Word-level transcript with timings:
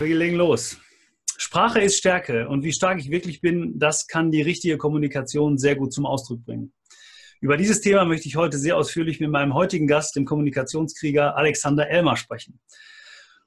Wir 0.00 0.14
legen 0.14 0.36
los. 0.36 0.78
Sprache 1.36 1.80
ist 1.80 1.96
Stärke 1.96 2.48
und 2.48 2.62
wie 2.62 2.72
stark 2.72 3.00
ich 3.00 3.10
wirklich 3.10 3.40
bin, 3.40 3.80
das 3.80 4.06
kann 4.06 4.30
die 4.30 4.42
richtige 4.42 4.78
Kommunikation 4.78 5.58
sehr 5.58 5.74
gut 5.74 5.92
zum 5.92 6.06
Ausdruck 6.06 6.44
bringen. 6.44 6.72
Über 7.40 7.56
dieses 7.56 7.80
Thema 7.80 8.04
möchte 8.04 8.28
ich 8.28 8.36
heute 8.36 8.58
sehr 8.58 8.76
ausführlich 8.76 9.18
mit 9.18 9.30
meinem 9.30 9.54
heutigen 9.54 9.88
Gast, 9.88 10.14
dem 10.14 10.24
Kommunikationskrieger 10.24 11.36
Alexander 11.36 11.88
Elmer, 11.88 12.16
sprechen. 12.16 12.60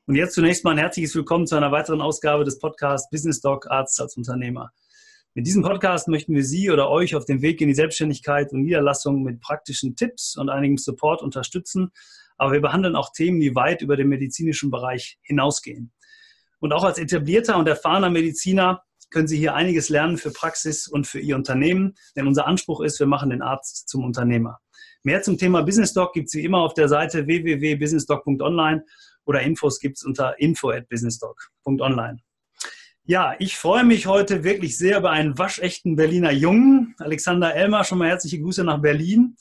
Und 0.06 0.16
jetzt 0.16 0.34
zunächst 0.34 0.66
mal 0.66 0.72
ein 0.72 0.78
herzliches 0.78 1.16
Willkommen 1.16 1.48
zu 1.48 1.56
einer 1.56 1.72
weiteren 1.72 2.02
Ausgabe 2.02 2.44
des 2.44 2.60
Podcasts 2.60 3.10
Business 3.10 3.40
Doc 3.40 3.72
Arzt 3.72 4.02
als 4.02 4.18
Unternehmer. 4.18 4.72
Mit 5.34 5.48
diesem 5.48 5.64
Podcast 5.64 6.10
möchten 6.10 6.36
wir 6.36 6.44
Sie 6.44 6.70
oder 6.70 6.90
euch 6.90 7.16
auf 7.16 7.24
dem 7.24 7.42
Weg 7.42 7.62
in 7.62 7.70
die 7.70 7.74
Selbstständigkeit 7.74 8.52
und 8.52 8.64
Niederlassung 8.64 9.24
mit 9.24 9.40
praktischen 9.40 9.96
Tipps 9.96 10.36
und 10.36 10.50
einigem 10.50 10.78
Support 10.78 11.22
unterstützen. 11.22 11.92
Aber 12.36 12.52
wir 12.52 12.62
behandeln 12.62 12.98
auch 12.98 13.14
Themen, 13.14 13.40
die 13.40 13.56
weit 13.56 13.82
über 13.82 13.96
den 13.96 14.10
medizinischen 14.10 14.70
Bereich 14.70 15.18
hinausgehen. 15.22 15.94
Und 16.62 16.74
auch 16.74 16.84
als 16.84 17.00
etablierter 17.00 17.58
und 17.58 17.68
erfahrener 17.68 18.10
Mediziner 18.10 18.84
können 19.10 19.28
Sie 19.28 19.38
hier 19.38 19.56
einiges 19.56 19.90
lernen 19.90 20.18
für 20.18 20.32
Praxis 20.32 20.88
und 20.88 21.06
für 21.06 21.20
Ihr 21.20 21.36
Unternehmen, 21.36 21.96
denn 22.16 22.28
unser 22.28 22.48
Anspruch 22.48 22.82
ist, 22.82 23.00
wir 23.00 23.08
machen 23.08 23.32
den 23.32 23.42
Arzt 23.42 23.90
zum 23.90 24.06
Unternehmer. 24.06 24.60
Mehr 25.04 25.24
zum 25.24 25.38
Thema 25.38 25.64
Business 25.64 25.94
Doc 25.94 26.14
gibt 26.14 26.28
es 26.28 26.36
wie 26.36 26.46
immer 26.46 26.60
auf 26.60 26.76
der 26.76 26.88
Seite 26.88 27.26
www.businessdoc.online 27.26 28.86
oder 29.26 29.42
Infos 29.42 29.80
gibt 29.80 29.98
es 29.98 30.04
unter 30.04 30.40
info@businessdoc.online. 30.40 32.20
Ja, 33.04 33.36
ich 33.40 33.58
freue 33.58 33.84
mich 33.84 34.06
heute 34.06 34.44
wirklich 34.44 34.78
sehr 34.78 35.00
über 35.00 35.10
einen 35.10 35.38
waschechten 35.38 35.96
Berliner 35.96 36.32
Jungen, 36.32 36.94
Alexander 37.00 37.54
Elmer. 37.56 37.84
Schon 37.84 37.98
mal 37.98 38.10
herzliche 38.10 38.40
Grüße 38.40 38.64
nach 38.64 38.80
Berlin. 38.80 39.36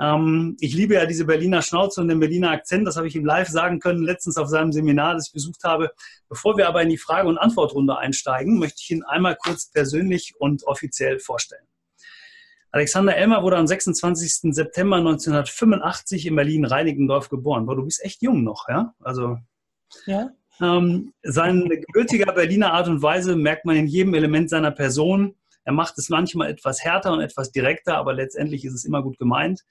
Ähm, 0.00 0.56
ich 0.60 0.74
liebe 0.74 0.94
ja 0.94 1.06
diese 1.06 1.24
Berliner 1.24 1.62
Schnauze 1.62 2.00
und 2.00 2.08
den 2.08 2.20
Berliner 2.20 2.50
Akzent. 2.50 2.86
Das 2.86 2.96
habe 2.96 3.08
ich 3.08 3.16
ihm 3.16 3.24
live 3.24 3.48
sagen 3.48 3.80
können, 3.80 4.02
letztens 4.02 4.36
auf 4.36 4.48
seinem 4.48 4.72
Seminar, 4.72 5.14
das 5.14 5.28
ich 5.28 5.32
besucht 5.32 5.64
habe. 5.64 5.90
Bevor 6.28 6.56
wir 6.56 6.68
aber 6.68 6.82
in 6.82 6.88
die 6.88 6.98
Frage- 6.98 7.28
und 7.28 7.38
Antwortrunde 7.38 7.98
einsteigen, 7.98 8.58
möchte 8.58 8.80
ich 8.80 8.90
ihn 8.90 9.02
einmal 9.02 9.36
kurz 9.36 9.70
persönlich 9.70 10.34
und 10.38 10.64
offiziell 10.64 11.18
vorstellen. 11.18 11.66
Alexander 12.70 13.16
Elmer 13.16 13.42
wurde 13.42 13.56
am 13.56 13.66
26. 13.66 14.54
September 14.54 14.96
1985 14.96 16.26
in 16.26 16.36
Berlin-Reinickendorf 16.36 17.28
geboren. 17.28 17.66
Boah, 17.66 17.76
du 17.76 17.84
bist 17.84 18.04
echt 18.04 18.22
jung 18.22 18.44
noch, 18.44 18.68
ja? 18.68 18.94
Also. 19.00 19.38
Ja. 20.06 20.30
Ähm, 20.60 21.12
seine 21.22 21.78
gebürtiger 21.78 22.32
Berliner 22.32 22.72
Art 22.72 22.88
und 22.88 23.00
Weise 23.00 23.36
merkt 23.36 23.64
man 23.64 23.76
in 23.76 23.86
jedem 23.86 24.14
Element 24.14 24.50
seiner 24.50 24.70
Person. 24.70 25.34
Er 25.68 25.74
macht 25.74 25.98
es 25.98 26.08
manchmal 26.08 26.50
etwas 26.50 26.82
härter 26.82 27.12
und 27.12 27.20
etwas 27.20 27.52
direkter, 27.52 27.98
aber 27.98 28.14
letztendlich 28.14 28.64
ist 28.64 28.72
es 28.72 28.86
immer 28.86 29.02
gut 29.02 29.18
gemeint. 29.18 29.66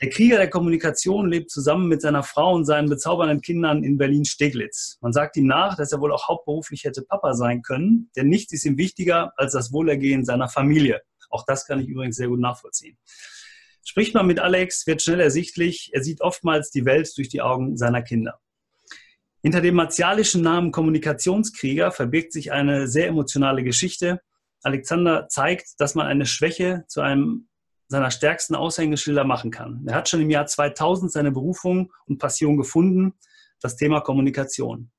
Der 0.00 0.10
Krieger 0.10 0.36
der 0.36 0.50
Kommunikation 0.50 1.28
lebt 1.28 1.48
zusammen 1.52 1.86
mit 1.86 2.02
seiner 2.02 2.24
Frau 2.24 2.52
und 2.52 2.64
seinen 2.64 2.88
bezaubernden 2.88 3.40
Kindern 3.40 3.84
in 3.84 3.98
Berlin-Steglitz. 3.98 4.98
Man 5.00 5.12
sagt 5.12 5.36
ihm 5.36 5.46
nach, 5.46 5.76
dass 5.76 5.92
er 5.92 6.00
wohl 6.00 6.12
auch 6.12 6.26
hauptberuflich 6.26 6.82
hätte 6.82 7.02
Papa 7.02 7.34
sein 7.34 7.62
können, 7.62 8.10
denn 8.16 8.30
nichts 8.30 8.52
ist 8.52 8.64
ihm 8.64 8.76
wichtiger 8.78 9.32
als 9.36 9.52
das 9.52 9.72
Wohlergehen 9.72 10.24
seiner 10.24 10.48
Familie. 10.48 11.02
Auch 11.30 11.44
das 11.46 11.68
kann 11.68 11.78
ich 11.78 11.86
übrigens 11.86 12.16
sehr 12.16 12.26
gut 12.26 12.40
nachvollziehen. 12.40 12.98
Spricht 13.84 14.14
man 14.14 14.26
mit 14.26 14.40
Alex, 14.40 14.88
wird 14.88 15.02
schnell 15.02 15.20
ersichtlich, 15.20 15.90
er 15.92 16.02
sieht 16.02 16.20
oftmals 16.20 16.72
die 16.72 16.84
Welt 16.84 17.16
durch 17.16 17.28
die 17.28 17.42
Augen 17.42 17.76
seiner 17.76 18.02
Kinder. 18.02 18.40
Hinter 19.40 19.60
dem 19.60 19.76
martialischen 19.76 20.42
Namen 20.42 20.72
Kommunikationskrieger 20.72 21.92
verbirgt 21.92 22.32
sich 22.32 22.50
eine 22.50 22.88
sehr 22.88 23.06
emotionale 23.06 23.62
Geschichte, 23.62 24.20
Alexander 24.62 25.28
zeigt, 25.28 25.80
dass 25.80 25.94
man 25.94 26.06
eine 26.06 26.26
Schwäche 26.26 26.84
zu 26.88 27.00
einem 27.00 27.48
seiner 27.88 28.10
stärksten 28.10 28.54
Aushängeschilder 28.54 29.24
machen 29.24 29.50
kann. 29.50 29.84
Er 29.86 29.94
hat 29.94 30.08
schon 30.08 30.22
im 30.22 30.30
Jahr 30.30 30.46
2000 30.46 31.12
seine 31.12 31.30
Berufung 31.30 31.92
und 32.06 32.18
Passion 32.18 32.56
gefunden, 32.56 33.14
das 33.60 33.76
Thema 33.76 34.00
Kommunikation. 34.00 34.90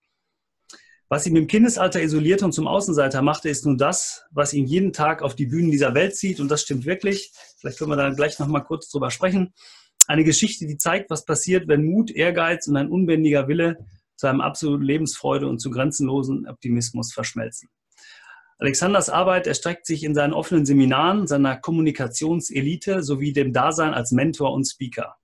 Was 1.09 1.27
ihn 1.27 1.35
im 1.35 1.47
Kindesalter 1.47 2.01
isolierte 2.01 2.45
und 2.45 2.53
zum 2.53 2.67
Außenseiter 2.67 3.21
machte, 3.21 3.49
ist 3.49 3.65
nun 3.65 3.77
das, 3.77 4.23
was 4.31 4.53
ihn 4.53 4.65
jeden 4.65 4.93
Tag 4.93 5.21
auf 5.21 5.35
die 5.35 5.45
Bühnen 5.45 5.69
dieser 5.69 5.93
Welt 5.93 6.15
zieht. 6.15 6.39
Und 6.39 6.49
das 6.49 6.61
stimmt 6.61 6.85
wirklich. 6.85 7.31
Vielleicht 7.57 7.77
können 7.77 7.91
wir 7.91 7.97
da 7.97 8.09
gleich 8.09 8.39
noch 8.39 8.47
mal 8.47 8.61
kurz 8.61 8.89
drüber 8.89 9.11
sprechen. 9.11 9.53
Eine 10.07 10.23
Geschichte, 10.23 10.65
die 10.65 10.77
zeigt, 10.77 11.09
was 11.09 11.25
passiert, 11.25 11.67
wenn 11.67 11.85
Mut, 11.85 12.09
Ehrgeiz 12.09 12.67
und 12.67 12.77
ein 12.77 12.89
unbändiger 12.89 13.47
Wille 13.47 13.77
zu 14.15 14.27
einem 14.27 14.41
absoluten 14.41 14.83
Lebensfreude 14.83 15.47
und 15.47 15.59
zu 15.59 15.69
grenzenlosen 15.69 16.47
Optimismus 16.47 17.13
verschmelzen. 17.13 17.69
Alexanders 18.59 19.09
Arbeit 19.09 19.47
erstreckt 19.47 19.85
sich 19.85 20.03
in 20.03 20.13
seinen 20.13 20.33
offenen 20.33 20.65
Seminaren, 20.65 21.27
seiner 21.27 21.57
Kommunikationselite 21.57 23.03
sowie 23.03 23.33
dem 23.33 23.51
Dasein 23.51 23.93
als 23.93 24.11
Mentor 24.11 24.53
und 24.53 24.65
Speaker. 24.65 25.15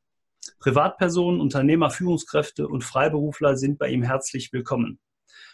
Privatpersonen, 0.60 1.40
Unternehmer, 1.40 1.90
Führungskräfte 1.90 2.68
und 2.68 2.84
Freiberufler 2.84 3.56
sind 3.56 3.78
bei 3.78 3.90
ihm 3.90 4.04
herzlich 4.04 4.52
willkommen. 4.52 5.00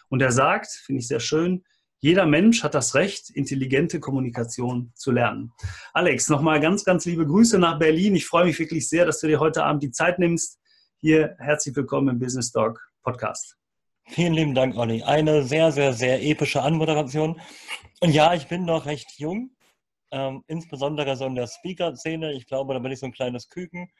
Und 0.08 0.22
er 0.22 0.32
sagt, 0.32 0.68
finde 0.68 1.00
ich 1.00 1.08
sehr 1.08 1.20
schön, 1.20 1.64
jeder 2.00 2.26
Mensch 2.26 2.62
hat 2.62 2.74
das 2.74 2.94
Recht, 2.94 3.30
intelligente 3.30 4.00
Kommunikation 4.00 4.92
zu 4.94 5.12
lernen. 5.12 5.52
Alex, 5.92 6.28
nochmal 6.28 6.60
ganz, 6.60 6.84
ganz 6.84 7.04
liebe 7.06 7.26
Grüße 7.26 7.58
nach 7.58 7.78
Berlin. 7.78 8.14
Ich 8.14 8.26
freue 8.26 8.44
mich 8.44 8.58
wirklich 8.58 8.88
sehr, 8.88 9.06
dass 9.06 9.20
du 9.20 9.26
dir 9.26 9.40
heute 9.40 9.64
Abend 9.64 9.82
die 9.82 9.90
Zeit 9.90 10.18
nimmst. 10.18 10.58
Hier 10.98 11.36
herzlich 11.38 11.74
willkommen 11.74 12.08
im 12.08 12.18
Business 12.18 12.52
Talk 12.52 12.80
Podcast. 13.02 13.65
Vielen 14.08 14.34
lieben 14.34 14.54
Dank, 14.54 14.76
Olli. 14.76 15.02
Eine 15.02 15.42
sehr, 15.42 15.72
sehr, 15.72 15.92
sehr 15.92 16.22
epische 16.22 16.62
Anmoderation. 16.62 17.40
Und 18.00 18.10
ja, 18.10 18.34
ich 18.34 18.46
bin 18.46 18.64
noch 18.64 18.86
recht 18.86 19.18
jung, 19.18 19.50
ähm, 20.12 20.44
insbesondere 20.46 21.16
so 21.16 21.26
in 21.26 21.34
der 21.34 21.48
Speaker-Szene. 21.48 22.32
Ich 22.32 22.46
glaube, 22.46 22.72
da 22.72 22.78
bin 22.78 22.92
ich 22.92 23.00
so 23.00 23.06
ein 23.06 23.12
kleines 23.12 23.48
Küken. 23.48 23.90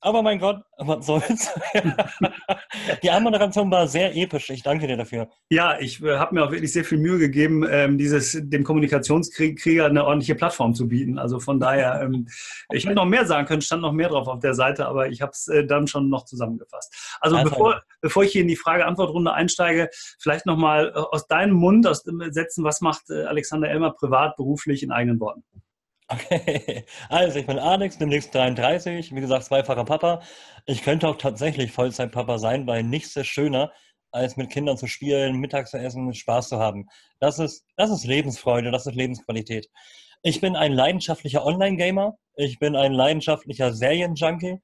Aber 0.00 0.22
mein 0.22 0.38
Gott, 0.38 0.62
was 0.76 1.06
soll's. 1.06 1.50
die 3.02 3.10
Anmoderation 3.10 3.70
war 3.70 3.88
sehr 3.88 4.14
episch. 4.14 4.48
Ich 4.50 4.62
danke 4.62 4.86
dir 4.86 4.96
dafür. 4.96 5.28
Ja, 5.50 5.78
ich 5.80 6.02
äh, 6.02 6.16
habe 6.18 6.34
mir 6.34 6.44
auch 6.44 6.52
wirklich 6.52 6.72
sehr 6.72 6.84
viel 6.84 6.98
Mühe 6.98 7.18
gegeben, 7.18 7.66
ähm, 7.68 7.98
dieses, 7.98 8.38
dem 8.40 8.62
Kommunikationskrieger 8.62 9.86
eine 9.86 10.04
ordentliche 10.04 10.36
Plattform 10.36 10.74
zu 10.74 10.86
bieten. 10.86 11.18
Also 11.18 11.40
von 11.40 11.58
daher, 11.58 12.00
ähm, 12.02 12.28
ich 12.72 12.84
hätte 12.84 12.94
noch 12.94 13.06
mehr 13.06 13.26
sagen 13.26 13.46
können, 13.46 13.62
stand 13.62 13.82
noch 13.82 13.92
mehr 13.92 14.08
drauf 14.08 14.28
auf 14.28 14.38
der 14.38 14.54
Seite, 14.54 14.86
aber 14.86 15.08
ich 15.08 15.20
habe 15.20 15.32
es 15.32 15.48
äh, 15.48 15.66
dann 15.66 15.88
schon 15.88 16.08
noch 16.08 16.24
zusammengefasst. 16.24 17.18
Also, 17.20 17.36
also 17.36 17.50
bevor, 17.50 17.82
bevor 18.00 18.22
ich 18.22 18.32
hier 18.32 18.42
in 18.42 18.48
die 18.48 18.56
Frage-Antwort-Runde 18.56 19.32
einsteige, 19.32 19.88
vielleicht 20.20 20.46
nochmal 20.46 20.92
äh, 20.94 20.98
aus 20.98 21.26
deinem 21.26 21.54
Mund, 21.54 21.86
aus 21.86 22.04
dem 22.04 22.22
Sätzen, 22.30 22.62
was 22.62 22.80
macht 22.80 23.10
äh, 23.10 23.24
Alexander 23.24 23.68
Elmer 23.68 23.90
privat, 23.90 24.36
beruflich 24.36 24.82
in 24.82 24.92
eigenen 24.92 25.18
Worten? 25.18 25.42
Okay, 26.10 26.86
also 27.10 27.38
ich 27.38 27.46
bin 27.46 27.58
Alex, 27.58 27.98
demnächst 27.98 28.34
33, 28.34 29.14
wie 29.14 29.20
gesagt, 29.20 29.44
zweifacher 29.44 29.84
Papa. 29.84 30.22
Ich 30.64 30.82
könnte 30.82 31.06
auch 31.06 31.16
tatsächlich 31.16 31.70
Vollzeitpapa 31.70 32.38
sein, 32.38 32.66
weil 32.66 32.82
nichts 32.82 33.14
ist 33.16 33.26
schöner, 33.26 33.72
als 34.10 34.38
mit 34.38 34.48
Kindern 34.48 34.78
zu 34.78 34.86
spielen, 34.86 35.36
Mittag 35.36 35.68
zu 35.68 35.78
essen, 35.78 36.14
Spaß 36.14 36.48
zu 36.48 36.58
haben. 36.58 36.88
Das 37.20 37.38
ist, 37.38 37.66
das 37.76 37.90
ist 37.90 38.06
Lebensfreude, 38.06 38.70
das 38.70 38.86
ist 38.86 38.94
Lebensqualität. 38.94 39.68
Ich 40.22 40.40
bin 40.40 40.56
ein 40.56 40.72
leidenschaftlicher 40.72 41.44
Online-Gamer, 41.44 42.16
ich 42.36 42.58
bin 42.58 42.74
ein 42.74 42.92
leidenschaftlicher 42.92 43.74
Serienjunkie. 43.74 44.62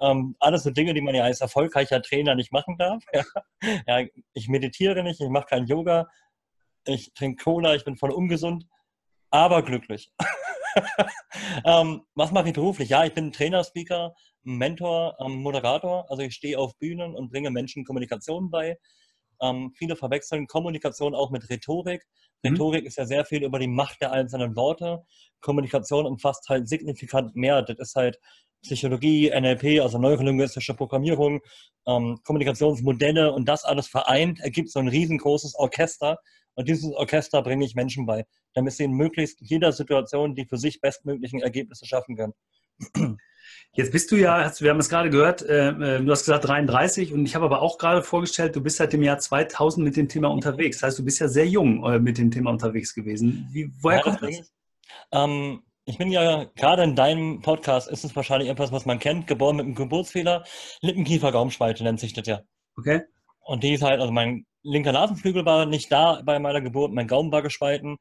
Ähm, 0.00 0.36
alles 0.38 0.62
so 0.62 0.70
Dinge, 0.70 0.94
die 0.94 1.00
man 1.00 1.16
ja 1.16 1.24
als 1.24 1.40
erfolgreicher 1.40 2.02
Trainer 2.02 2.36
nicht 2.36 2.52
machen 2.52 2.76
darf. 2.78 3.02
ja, 3.88 4.04
ich 4.32 4.48
meditiere 4.48 5.02
nicht, 5.02 5.20
ich 5.20 5.28
mache 5.28 5.46
kein 5.46 5.66
Yoga, 5.66 6.06
ich 6.86 7.12
trinke 7.14 7.42
Cola, 7.42 7.74
ich 7.74 7.84
bin 7.84 7.96
voll 7.96 8.12
ungesund, 8.12 8.66
aber 9.30 9.62
glücklich. 9.62 10.12
ähm, 11.64 12.02
was 12.14 12.32
mache 12.32 12.48
ich 12.48 12.54
beruflich? 12.54 12.88
Ja, 12.88 13.04
ich 13.04 13.14
bin 13.14 13.32
Trainer, 13.32 13.64
Speaker, 13.64 14.14
Mentor, 14.42 15.16
ähm, 15.20 15.42
Moderator. 15.42 16.10
Also 16.10 16.22
ich 16.22 16.34
stehe 16.34 16.58
auf 16.58 16.76
Bühnen 16.78 17.14
und 17.14 17.30
bringe 17.30 17.50
Menschen 17.50 17.84
Kommunikation 17.84 18.50
bei. 18.50 18.78
Ähm, 19.40 19.72
viele 19.76 19.96
verwechseln 19.96 20.46
Kommunikation 20.46 21.14
auch 21.14 21.30
mit 21.30 21.48
Rhetorik. 21.50 22.04
Mhm. 22.42 22.50
Rhetorik 22.50 22.84
ist 22.84 22.96
ja 22.96 23.06
sehr 23.06 23.24
viel 23.24 23.42
über 23.44 23.58
die 23.58 23.68
Macht 23.68 24.00
der 24.00 24.12
einzelnen 24.12 24.56
Worte. 24.56 25.04
Kommunikation 25.40 26.06
umfasst 26.06 26.48
halt 26.48 26.68
signifikant 26.68 27.34
mehr. 27.36 27.62
Das 27.62 27.78
ist 27.78 27.94
halt 27.96 28.18
Psychologie, 28.62 29.30
NLP, 29.30 29.82
also 29.82 29.98
neurolinguistische 29.98 30.74
Programmierung, 30.74 31.40
ähm, 31.86 32.18
Kommunikationsmodelle 32.24 33.32
und 33.32 33.46
das 33.46 33.64
alles 33.64 33.88
vereint 33.88 34.40
ergibt 34.40 34.70
so 34.70 34.78
ein 34.78 34.88
riesengroßes 34.88 35.54
Orchester, 35.56 36.18
und 36.54 36.68
dieses 36.68 36.92
Orchester 36.92 37.42
bringe 37.42 37.64
ich 37.64 37.74
Menschen 37.74 38.06
bei, 38.06 38.24
damit 38.54 38.74
sie 38.74 38.84
in 38.84 38.92
möglichst 38.92 39.40
jeder 39.40 39.72
Situation 39.72 40.34
die 40.34 40.46
für 40.46 40.56
sich 40.56 40.80
bestmöglichen 40.80 41.40
Ergebnisse 41.40 41.86
schaffen 41.86 42.16
können. 42.16 42.34
Jetzt 43.76 43.92
bist 43.92 44.10
du 44.10 44.16
ja, 44.16 44.50
wir 44.58 44.70
haben 44.70 44.78
es 44.78 44.88
gerade 44.88 45.10
gehört, 45.10 45.42
äh, 45.42 45.68
äh, 45.68 46.02
du 46.02 46.10
hast 46.10 46.24
gesagt 46.24 46.46
33 46.46 47.12
und 47.12 47.26
ich 47.26 47.34
habe 47.34 47.44
aber 47.44 47.60
auch 47.60 47.76
gerade 47.76 48.02
vorgestellt, 48.02 48.54
du 48.54 48.62
bist 48.62 48.76
seit 48.76 48.92
dem 48.92 49.02
Jahr 49.02 49.18
2000 49.18 49.84
mit 49.84 49.96
dem 49.96 50.08
Thema 50.08 50.28
unterwegs. 50.28 50.78
Das 50.78 50.88
heißt, 50.88 50.98
du 51.00 51.04
bist 51.04 51.18
ja 51.18 51.28
sehr 51.28 51.46
jung 51.46 51.84
äh, 51.84 51.98
mit 51.98 52.18
dem 52.18 52.30
Thema 52.30 52.50
unterwegs 52.50 52.94
gewesen. 52.94 53.48
Wie, 53.52 53.70
woher 53.80 53.98
ja, 53.98 54.02
kommt 54.02 54.22
das? 54.22 54.38
das? 54.38 54.52
Ähm, 55.12 55.62
ich 55.86 55.98
bin 55.98 56.10
ja 56.10 56.44
gerade 56.56 56.84
in 56.84 56.94
deinem 56.94 57.42
Podcast, 57.42 57.88
ist 57.88 58.04
es 58.04 58.16
wahrscheinlich 58.16 58.48
etwas, 58.48 58.72
was 58.72 58.86
man 58.86 58.98
kennt, 58.98 59.26
geboren 59.26 59.56
mit 59.56 59.66
einem 59.66 59.74
Geburtsfehler. 59.74 60.44
Lippenkiefer-Gaumspalte 60.80 61.82
nennt 61.82 62.00
sich 62.00 62.12
das 62.12 62.26
ja. 62.26 62.40
Okay. 62.76 63.02
Und 63.40 63.62
die 63.64 63.74
ist 63.74 63.82
halt, 63.82 64.00
also 64.00 64.12
mein 64.12 64.46
linker 64.64 64.92
Nasenflügel 64.92 65.44
war 65.44 65.66
nicht 65.66 65.92
da 65.92 66.20
bei 66.24 66.38
meiner 66.38 66.60
Geburt, 66.60 66.92
mein 66.92 67.06
Gaumen 67.06 67.30
war 67.30 67.42
gespalten. 67.42 67.98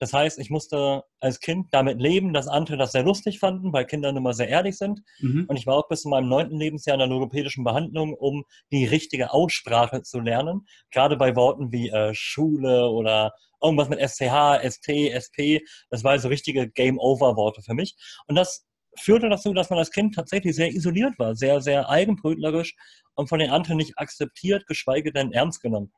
Das 0.00 0.12
heißt, 0.12 0.38
ich 0.38 0.50
musste 0.50 1.04
als 1.20 1.40
Kind 1.40 1.68
damit 1.70 2.00
leben, 2.00 2.32
dass 2.32 2.48
andere 2.48 2.76
das 2.76 2.92
sehr 2.92 3.04
lustig 3.04 3.38
fanden, 3.38 3.72
weil 3.72 3.86
Kinder 3.86 4.12
nun 4.12 4.24
mal 4.24 4.34
sehr 4.34 4.48
ehrlich 4.48 4.76
sind. 4.76 5.00
Mhm. 5.20 5.46
Und 5.48 5.56
ich 5.56 5.66
war 5.66 5.76
auch 5.76 5.88
bis 5.88 6.02
zu 6.02 6.08
meinem 6.08 6.28
neunten 6.28 6.58
Lebensjahr 6.58 6.94
in 6.94 6.98
der 6.98 7.08
logopädischen 7.08 7.64
Behandlung, 7.64 8.14
um 8.14 8.44
die 8.72 8.84
richtige 8.86 9.32
Aussprache 9.32 10.02
zu 10.02 10.20
lernen. 10.20 10.66
Gerade 10.90 11.16
bei 11.16 11.36
Worten 11.36 11.70
wie 11.70 11.90
äh, 11.90 12.12
Schule 12.12 12.88
oder 12.88 13.32
irgendwas 13.62 13.88
mit 13.88 14.00
SCH, 14.00 14.60
ST, 14.68 14.88
SP. 15.14 15.64
Das 15.90 16.02
waren 16.04 16.18
so 16.18 16.28
richtige 16.28 16.68
Game-Over-Worte 16.68 17.62
für 17.62 17.74
mich. 17.74 17.94
Und 18.26 18.34
das 18.34 18.66
führte 18.98 19.28
dazu, 19.28 19.54
dass 19.54 19.70
man 19.70 19.78
als 19.78 19.90
Kind 19.90 20.14
tatsächlich 20.14 20.54
sehr 20.54 20.72
isoliert 20.72 21.18
war, 21.18 21.34
sehr, 21.34 21.60
sehr 21.60 21.88
eigenbrötlerisch 21.88 22.74
und 23.14 23.28
von 23.28 23.38
den 23.38 23.50
anderen 23.50 23.76
nicht 23.76 23.98
akzeptiert, 23.98 24.66
geschweige 24.66 25.12
denn 25.12 25.32
ernst 25.32 25.60
genommen. 25.62 25.92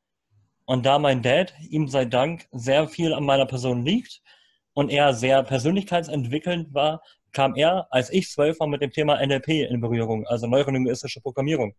Und 0.66 0.84
da 0.84 0.98
mein 0.98 1.22
Dad, 1.22 1.54
ihm 1.70 1.88
sei 1.88 2.04
Dank, 2.04 2.46
sehr 2.50 2.88
viel 2.88 3.14
an 3.14 3.24
meiner 3.24 3.46
Person 3.46 3.84
liegt 3.84 4.20
und 4.74 4.90
er 4.90 5.14
sehr 5.14 5.42
persönlichkeitsentwickelnd 5.44 6.74
war, 6.74 7.02
kam 7.32 7.54
er, 7.54 7.86
als 7.90 8.10
ich 8.10 8.30
zwölf 8.30 8.58
war, 8.60 8.66
mit 8.66 8.82
dem 8.82 8.90
Thema 8.90 9.24
NLP 9.24 9.48
in 9.70 9.80
Berührung, 9.80 10.26
also 10.26 10.46
neurolinguistische 10.46 11.20
Programmierung. 11.20 11.74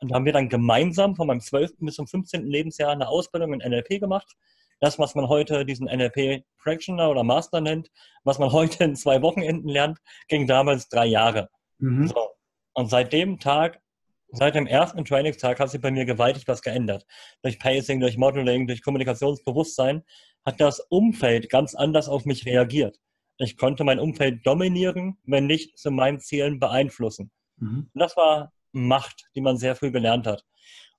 Und 0.00 0.10
da 0.10 0.14
haben 0.14 0.24
wir 0.24 0.32
dann 0.32 0.48
gemeinsam 0.48 1.16
von 1.16 1.26
meinem 1.26 1.40
12. 1.40 1.72
bis 1.80 1.96
zum 1.96 2.06
15. 2.06 2.46
Lebensjahr 2.46 2.92
eine 2.92 3.08
Ausbildung 3.08 3.54
in 3.54 3.68
NLP 3.68 4.00
gemacht. 4.00 4.36
Das, 4.80 4.98
was 4.98 5.16
man 5.16 5.28
heute 5.28 5.64
diesen 5.64 5.86
NLP 5.86 6.44
Practitioner 6.62 7.10
oder 7.10 7.24
Master 7.24 7.60
nennt, 7.60 7.90
was 8.22 8.38
man 8.38 8.52
heute 8.52 8.84
in 8.84 8.94
zwei 8.94 9.20
Wochenenden 9.22 9.68
lernt, 9.68 9.98
ging 10.28 10.46
damals 10.46 10.88
drei 10.88 11.06
Jahre. 11.06 11.48
Mhm. 11.78 12.06
So. 12.06 12.28
Und 12.74 12.88
seit 12.88 13.12
dem 13.12 13.40
Tag 13.40 13.80
Seit 14.30 14.54
dem 14.54 14.66
ersten 14.66 15.04
Trainingstag 15.04 15.58
hat 15.58 15.70
sich 15.70 15.80
bei 15.80 15.90
mir 15.90 16.04
gewaltig 16.04 16.46
was 16.46 16.60
geändert. 16.60 17.06
Durch 17.42 17.58
Pacing, 17.58 18.00
durch 18.00 18.18
Modeling, 18.18 18.66
durch 18.66 18.82
Kommunikationsbewusstsein 18.82 20.04
hat 20.44 20.60
das 20.60 20.80
Umfeld 20.90 21.48
ganz 21.48 21.74
anders 21.74 22.08
auf 22.08 22.26
mich 22.26 22.44
reagiert. 22.44 22.98
Ich 23.38 23.56
konnte 23.56 23.84
mein 23.84 24.00
Umfeld 24.00 24.46
dominieren, 24.46 25.16
wenn 25.24 25.46
nicht 25.46 25.78
zu 25.78 25.90
meinen 25.90 26.20
Zielen 26.20 26.58
beeinflussen. 26.58 27.30
Mhm. 27.56 27.90
Und 27.92 28.00
das 28.00 28.16
war 28.16 28.52
Macht, 28.72 29.28
die 29.34 29.40
man 29.40 29.56
sehr 29.56 29.76
früh 29.76 29.90
gelernt 29.90 30.26
hat. 30.26 30.44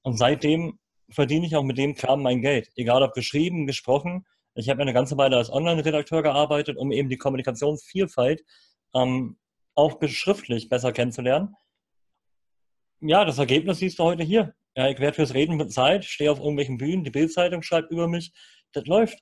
Und 0.01 0.17
seitdem 0.17 0.79
verdiene 1.11 1.45
ich 1.45 1.55
auch 1.55 1.63
mit 1.63 1.77
dem 1.77 1.93
Kram 1.93 2.23
mein 2.23 2.41
Geld. 2.41 2.69
Egal 2.75 3.03
ob 3.03 3.13
geschrieben, 3.13 3.67
gesprochen. 3.67 4.25
Ich 4.55 4.69
habe 4.69 4.81
eine 4.81 4.93
ganze 4.93 5.17
Weile 5.17 5.37
als 5.37 5.51
Online-Redakteur 5.51 6.23
gearbeitet, 6.23 6.77
um 6.77 6.91
eben 6.91 7.09
die 7.09 7.17
Kommunikationsvielfalt 7.17 8.41
ähm, 8.95 9.37
auch 9.75 9.99
schriftlich 10.07 10.67
besser 10.67 10.91
kennenzulernen 10.91 11.55
ja, 13.01 13.25
das 13.25 13.37
Ergebnis 13.37 13.79
siehst 13.79 13.99
du 13.99 14.03
heute 14.03 14.23
hier. 14.23 14.53
Ja, 14.75 14.87
ich 14.89 14.99
werde 14.99 15.15
fürs 15.15 15.33
Reden 15.33 15.57
bezahlt, 15.57 16.05
stehe 16.05 16.31
auf 16.31 16.39
irgendwelchen 16.39 16.77
Bühnen, 16.77 17.03
die 17.03 17.09
Bildzeitung 17.09 17.61
schreibt 17.63 17.91
über 17.91 18.07
mich, 18.07 18.33
das 18.71 18.85
läuft. 18.85 19.19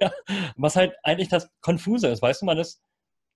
Was 0.56 0.76
halt 0.76 0.94
eigentlich 1.02 1.28
das 1.28 1.48
Konfuse 1.60 2.08
ist, 2.08 2.22
weißt 2.22 2.42
du, 2.42 2.46
man 2.46 2.58
ist 2.58 2.82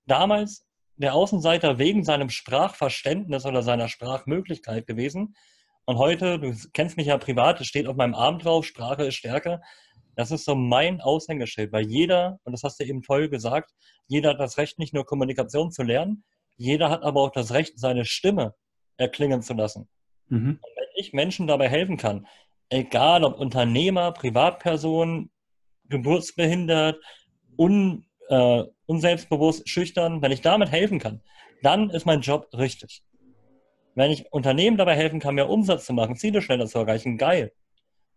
damals 0.06 0.66
der 0.96 1.14
Außenseiter 1.14 1.78
wegen 1.78 2.04
seinem 2.04 2.30
Sprachverständnis 2.30 3.44
oder 3.44 3.62
seiner 3.62 3.88
Sprachmöglichkeit 3.88 4.86
gewesen. 4.86 5.34
Und 5.84 5.98
heute, 5.98 6.38
du 6.38 6.54
kennst 6.72 6.96
mich 6.96 7.08
ja 7.08 7.18
privat, 7.18 7.60
es 7.60 7.66
steht 7.66 7.86
auf 7.86 7.96
meinem 7.96 8.14
Arm 8.14 8.38
drauf, 8.38 8.64
Sprache 8.64 9.04
ist 9.04 9.16
Stärke. 9.16 9.60
Das 10.14 10.30
ist 10.30 10.44
so 10.44 10.54
mein 10.54 11.00
Aushängeschild, 11.00 11.72
weil 11.72 11.86
jeder, 11.86 12.38
und 12.44 12.52
das 12.52 12.62
hast 12.62 12.78
du 12.78 12.84
eben 12.84 13.02
toll 13.02 13.28
gesagt, 13.28 13.72
jeder 14.06 14.30
hat 14.30 14.40
das 14.40 14.58
Recht, 14.58 14.78
nicht 14.78 14.94
nur 14.94 15.06
Kommunikation 15.06 15.72
zu 15.72 15.82
lernen, 15.82 16.24
jeder 16.56 16.90
hat 16.90 17.02
aber 17.02 17.22
auch 17.22 17.32
das 17.32 17.52
Recht, 17.52 17.78
seine 17.78 18.04
Stimme 18.04 18.54
erklingen 19.02 19.42
zu 19.42 19.54
lassen. 19.54 19.88
Mhm. 20.28 20.58
wenn 20.76 20.86
ich 20.94 21.12
Menschen 21.12 21.46
dabei 21.46 21.68
helfen 21.68 21.98
kann, 21.98 22.26
egal 22.70 23.22
ob 23.22 23.38
Unternehmer, 23.38 24.12
Privatperson, 24.12 25.30
geburtsbehindert, 25.90 26.98
un, 27.58 28.06
äh, 28.28 28.64
unselbstbewusst, 28.86 29.68
schüchtern, 29.68 30.22
wenn 30.22 30.32
ich 30.32 30.40
damit 30.40 30.70
helfen 30.70 30.98
kann, 30.98 31.20
dann 31.62 31.90
ist 31.90 32.06
mein 32.06 32.22
Job 32.22 32.48
richtig. 32.54 33.02
Wenn 33.94 34.10
ich 34.10 34.32
Unternehmen 34.32 34.78
dabei 34.78 34.96
helfen 34.96 35.20
kann, 35.20 35.34
mehr 35.34 35.50
Umsatz 35.50 35.84
zu 35.84 35.92
machen, 35.92 36.16
Ziele 36.16 36.40
schneller 36.40 36.66
zu 36.66 36.78
erreichen, 36.78 37.18
geil. 37.18 37.52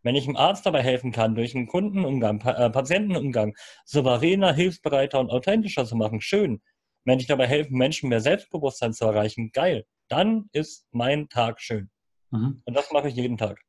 Wenn 0.02 0.16
ich 0.16 0.26
einem 0.26 0.38
Arzt 0.38 0.66
dabei 0.66 0.84
helfen 0.84 1.12
kann, 1.12 1.36
durch 1.36 1.54
einen 1.54 1.68
Kundenumgang, 1.68 2.40
äh, 2.42 2.70
Patientenumgang, 2.70 3.56
souveräner, 3.84 4.54
hilfsbereiter 4.54 5.20
und 5.20 5.32
authentischer 5.32 5.86
zu 5.86 5.98
machen, 5.98 6.22
schön. 6.22 6.62
Wenn 7.04 7.20
ich 7.20 7.28
dabei 7.28 7.48
helfe, 7.48 7.74
Menschen 7.74 8.08
mehr 8.08 8.22
Selbstbewusstsein 8.22 8.94
zu 8.94 9.04
erreichen, 9.04 9.52
geil 9.52 9.86
dann 10.08 10.50
ist 10.52 10.88
mein 10.92 11.30
Tag 11.30 11.62
schön. 11.62 11.90
Mhm. 12.32 12.62
Und 12.66 12.74
das 12.74 12.92
mache 12.92 13.08
ich 13.08 13.16
jeden 13.16 13.38
Tag. 13.38 13.60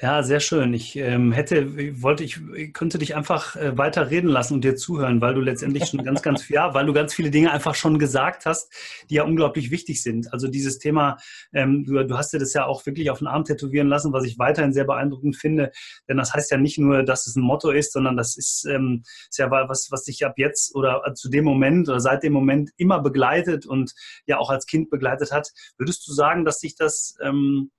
Ja, 0.00 0.22
sehr 0.22 0.40
schön. 0.40 0.72
Ich 0.72 0.96
ähm, 0.96 1.32
hätte, 1.32 2.02
wollte, 2.02 2.24
ich 2.24 2.40
könnte 2.72 2.98
dich 2.98 3.14
einfach 3.14 3.56
äh, 3.56 3.76
weiter 3.76 4.10
reden 4.10 4.28
lassen 4.28 4.54
und 4.54 4.64
dir 4.64 4.74
zuhören, 4.74 5.20
weil 5.20 5.34
du 5.34 5.40
letztendlich 5.40 5.84
schon 5.84 6.02
ganz, 6.02 6.22
ganz, 6.22 6.48
ja, 6.48 6.72
weil 6.74 6.86
du 6.86 6.92
ganz 6.92 7.14
viele 7.14 7.30
Dinge 7.30 7.52
einfach 7.52 7.74
schon 7.74 7.98
gesagt 7.98 8.46
hast, 8.46 8.72
die 9.10 9.16
ja 9.16 9.24
unglaublich 9.24 9.70
wichtig 9.70 10.02
sind. 10.02 10.32
Also 10.32 10.48
dieses 10.48 10.78
Thema, 10.78 11.18
ähm, 11.52 11.84
du, 11.84 12.02
du, 12.04 12.16
hast 12.16 12.32
dir 12.32 12.38
das 12.38 12.54
ja 12.54 12.64
auch 12.64 12.84
wirklich 12.86 13.10
auf 13.10 13.18
den 13.18 13.28
Arm 13.28 13.44
tätowieren 13.44 13.86
lassen, 13.86 14.12
was 14.12 14.24
ich 14.24 14.38
weiterhin 14.38 14.72
sehr 14.72 14.84
beeindruckend 14.84 15.36
finde. 15.36 15.70
Denn 16.08 16.16
das 16.16 16.32
heißt 16.32 16.50
ja 16.50 16.56
nicht 16.56 16.78
nur, 16.78 17.02
dass 17.04 17.26
es 17.26 17.36
ein 17.36 17.42
Motto 17.42 17.70
ist, 17.70 17.92
sondern 17.92 18.16
das 18.16 18.36
ist, 18.36 18.64
ähm, 18.64 19.02
ist 19.28 19.38
ja 19.38 19.50
was, 19.50 19.88
was 19.90 20.04
dich 20.04 20.24
ab 20.24 20.34
jetzt 20.36 20.74
oder 20.74 21.02
zu 21.14 21.28
dem 21.28 21.44
Moment 21.44 21.88
oder 21.88 22.00
seit 22.00 22.22
dem 22.22 22.32
Moment 22.32 22.70
immer 22.76 23.00
begleitet 23.00 23.66
und 23.66 23.92
ja 24.26 24.38
auch 24.38 24.50
als 24.50 24.66
Kind 24.66 24.90
begleitet 24.90 25.32
hat. 25.32 25.50
Würdest 25.76 26.08
du 26.08 26.12
sagen, 26.12 26.44
dass 26.44 26.60
sich 26.60 26.76
das 26.76 27.14
ähm, 27.22 27.70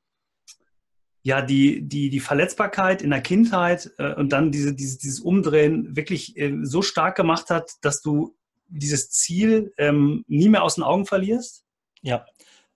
ja 1.24 1.42
die, 1.42 1.81
die, 1.81 2.10
die 2.10 2.20
Verletzbarkeit 2.20 3.02
in 3.02 3.10
der 3.10 3.22
Kindheit 3.22 3.92
äh, 3.98 4.14
und 4.14 4.31
dann 4.31 4.52
diese, 4.52 4.75
diese, 4.75 5.00
dieses 5.00 5.22
Umdrehen 5.22 5.96
wirklich 5.96 6.38
äh, 6.38 6.54
so 6.64 6.81
stark 6.81 7.16
gemacht 7.16 7.50
hat, 7.50 7.72
dass 7.81 8.02
du 8.02 8.36
dieses 8.68 9.10
Ziel 9.10 9.74
ähm, 9.78 10.25
nie 10.28 10.50
mehr 10.50 10.64
aus 10.64 10.75
den 10.75 10.84
Augen 10.84 11.06
verlierst? 11.06 11.66
Ja, 12.02 12.25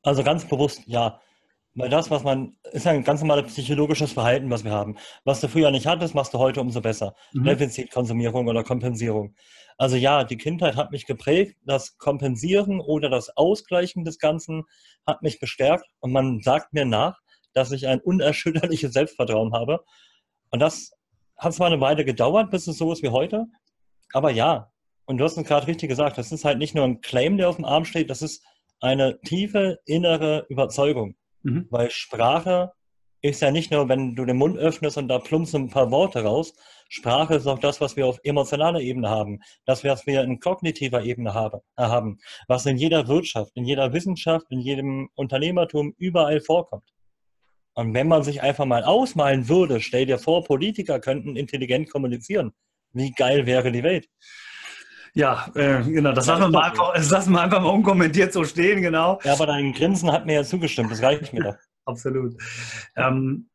also 0.02 0.24
ganz 0.24 0.46
bewusst 0.46 0.82
ja. 0.86 1.20
Weil 1.76 1.90
das, 1.90 2.10
was 2.10 2.24
man, 2.24 2.58
ist 2.72 2.88
ein 2.88 3.04
ganz 3.04 3.22
normales 3.22 3.54
psychologisches 3.54 4.14
Verhalten, 4.14 4.50
was 4.50 4.64
wir 4.64 4.72
haben. 4.72 4.96
Was 5.26 5.42
du 5.42 5.48
früher 5.48 5.70
nicht 5.70 5.86
hattest, 5.86 6.16
machst 6.16 6.34
du 6.34 6.40
heute 6.40 6.60
umso 6.60 6.82
besser. 6.82 7.14
Mhm. 7.34 7.44
Defizitkonsumierung 7.44 8.48
oder 8.48 8.64
Kompensierung. 8.64 9.36
Also 9.78 9.96
ja, 9.96 10.24
die 10.24 10.38
Kindheit 10.38 10.76
hat 10.76 10.92
mich 10.92 11.06
geprägt. 11.06 11.56
Das 11.66 12.00
Kompensieren 12.00 12.80
oder 12.80 13.10
das 13.10 13.38
Ausgleichen 13.38 14.06
des 14.06 14.18
Ganzen 14.18 14.64
hat 15.06 15.22
mich 15.22 15.40
bestärkt. 15.40 15.86
Und 16.00 16.14
man 16.14 16.42
sagt 16.42 16.74
mir 16.74 16.86
nach, 16.86 17.20
dass 17.58 17.72
ich 17.72 17.88
ein 17.88 18.00
unerschütterliches 18.00 18.94
Selbstvertrauen 18.94 19.54
habe. 19.54 19.84
Und 20.52 20.60
das 20.60 20.92
hat 21.36 21.54
zwar 21.54 21.68
eine 21.68 21.82
Weile 21.82 22.06
gedauert, 22.06 22.52
bis 22.52 22.68
es 22.68 22.78
so 22.78 22.92
ist 22.94 23.04
wie 23.04 23.10
heute, 23.10 23.48
aber 24.14 24.32
ja. 24.32 24.72
Und 25.06 25.18
du 25.18 25.24
hast 25.24 25.38
es 25.38 25.44
gerade 25.46 25.68
richtig 25.68 25.90
gesagt, 25.90 26.18
das 26.18 26.32
ist 26.32 26.46
halt 26.46 26.60
nicht 26.60 26.76
nur 26.76 26.86
ein 26.86 27.02
Claim, 27.02 27.38
der 27.38 27.50
auf 27.50 27.56
dem 27.56 27.66
Arm 27.66 27.86
steht, 27.86 28.10
das 28.10 28.22
ist 28.22 28.44
eine 28.80 29.20
tiefe 29.22 29.80
innere 29.86 30.46
Überzeugung. 30.50 31.16
Mhm. 31.44 31.68
Weil 31.70 31.90
Sprache 31.90 32.74
ist 33.22 33.42
ja 33.42 33.52
nicht 33.52 33.72
nur, 33.72 33.90
wenn 33.90 34.16
du 34.16 34.26
den 34.26 34.38
Mund 34.38 34.58
öffnest 34.58 34.98
und 34.98 35.08
da 35.08 35.20
plumpsen 35.20 35.64
ein 35.64 35.70
paar 35.70 35.92
Worte 35.92 36.24
raus. 36.24 36.54
Sprache 36.90 37.36
ist 37.36 37.48
auch 37.48 37.60
das, 37.60 37.82
was 37.82 37.96
wir 37.96 38.06
auf 38.06 38.20
emotionaler 38.24 38.80
Ebene 38.80 39.10
haben, 39.10 39.40
das, 39.66 39.84
was 39.84 40.06
wir 40.06 40.22
in 40.22 40.40
kognitiver 40.40 41.04
Ebene 41.04 41.34
haben, 41.34 42.20
was 42.48 42.66
in 42.66 42.78
jeder 42.78 43.08
Wirtschaft, 43.08 43.52
in 43.56 43.66
jeder 43.66 43.92
Wissenschaft, 43.94 44.46
in 44.50 44.60
jedem 44.60 45.10
Unternehmertum 45.16 45.96
überall 45.98 46.40
vorkommt. 46.40 46.86
Und 47.78 47.94
wenn 47.94 48.08
man 48.08 48.24
sich 48.24 48.42
einfach 48.42 48.66
mal 48.66 48.84
ausmalen 48.84 49.50
würde, 49.50 49.82
stell 49.82 50.08
dir 50.08 50.18
vor, 50.18 50.44
Politiker 50.44 51.00
könnten 51.00 51.36
intelligent 51.36 51.92
kommunizieren. 51.92 52.52
Wie 52.92 53.12
geil 53.12 53.46
wäre 53.46 53.72
die 53.72 53.84
Welt? 53.84 54.10
Ja, 55.14 55.52
äh, 55.54 55.84
genau, 55.84 56.12
das 56.12 56.26
lassen 56.26 56.42
wir, 56.42 56.50
mal 56.50 56.72
einfach, 56.72 56.96
das 56.96 57.12
lassen 57.12 57.34
wir 57.34 57.42
einfach 57.42 57.62
mal 57.62 57.70
unkommentiert 57.70 58.34
so 58.34 58.44
stehen, 58.46 58.82
genau. 58.82 59.20
Ja, 59.24 59.34
aber 59.34 59.46
dein 59.46 59.74
Grinsen 59.74 60.12
hat 60.12 60.26
mir 60.26 60.34
ja 60.34 60.44
zugestimmt, 60.44 60.92
das 60.92 61.04
reicht 61.04 61.32
mir 61.34 61.44
doch. 61.44 61.56
Absolut. 61.86 62.34
Ähm, 62.96 63.48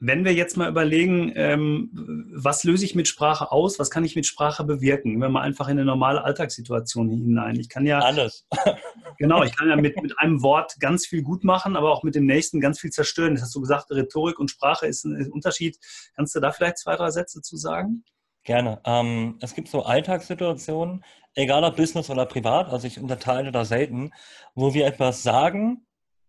wenn 0.00 0.24
wir 0.24 0.32
jetzt 0.32 0.56
mal 0.56 0.68
überlegen, 0.68 1.32
ähm, 1.34 1.90
was 2.32 2.62
löse 2.62 2.84
ich 2.84 2.94
mit 2.94 3.08
Sprache 3.08 3.50
aus, 3.50 3.78
was 3.80 3.90
kann 3.90 4.04
ich 4.04 4.14
mit 4.14 4.26
Sprache 4.26 4.62
bewirken? 4.62 5.14
Wenn 5.14 5.20
wir 5.20 5.28
mal 5.28 5.42
einfach 5.42 5.66
in 5.66 5.72
eine 5.72 5.84
normale 5.84 6.22
Alltagssituation 6.22 7.10
hinein. 7.10 7.58
Ich 7.58 7.68
kann 7.68 7.84
ja 7.84 7.98
alles. 7.98 8.46
genau, 9.18 9.42
ich 9.42 9.56
kann 9.56 9.68
ja 9.68 9.76
mit, 9.76 10.00
mit 10.00 10.16
einem 10.18 10.42
Wort 10.42 10.76
ganz 10.78 11.06
viel 11.06 11.22
gut 11.22 11.42
machen, 11.42 11.74
aber 11.74 11.90
auch 11.92 12.04
mit 12.04 12.14
dem 12.14 12.26
nächsten 12.26 12.60
ganz 12.60 12.78
viel 12.78 12.90
zerstören. 12.90 13.34
Das 13.34 13.42
hast 13.42 13.54
du 13.56 13.60
gesagt, 13.60 13.90
Rhetorik 13.90 14.38
und 14.38 14.50
Sprache 14.50 14.86
ist 14.86 15.04
ein, 15.04 15.16
ist 15.16 15.26
ein 15.26 15.32
Unterschied. 15.32 15.78
Kannst 16.14 16.34
du 16.34 16.40
da 16.40 16.52
vielleicht 16.52 16.78
zwei, 16.78 16.94
drei 16.94 17.10
Sätze 17.10 17.42
zu 17.42 17.56
sagen? 17.56 18.04
Gerne. 18.44 18.80
Ähm, 18.84 19.36
es 19.40 19.54
gibt 19.54 19.68
so 19.68 19.82
Alltagssituationen, 19.82 21.04
egal 21.34 21.64
ob 21.64 21.76
Business 21.76 22.08
oder 22.08 22.24
privat, 22.24 22.68
also 22.68 22.86
ich 22.86 23.00
unterteile 23.00 23.50
da 23.50 23.64
selten, 23.64 24.12
wo 24.54 24.74
wir 24.74 24.86
etwas 24.86 25.24
sagen, 25.24 25.86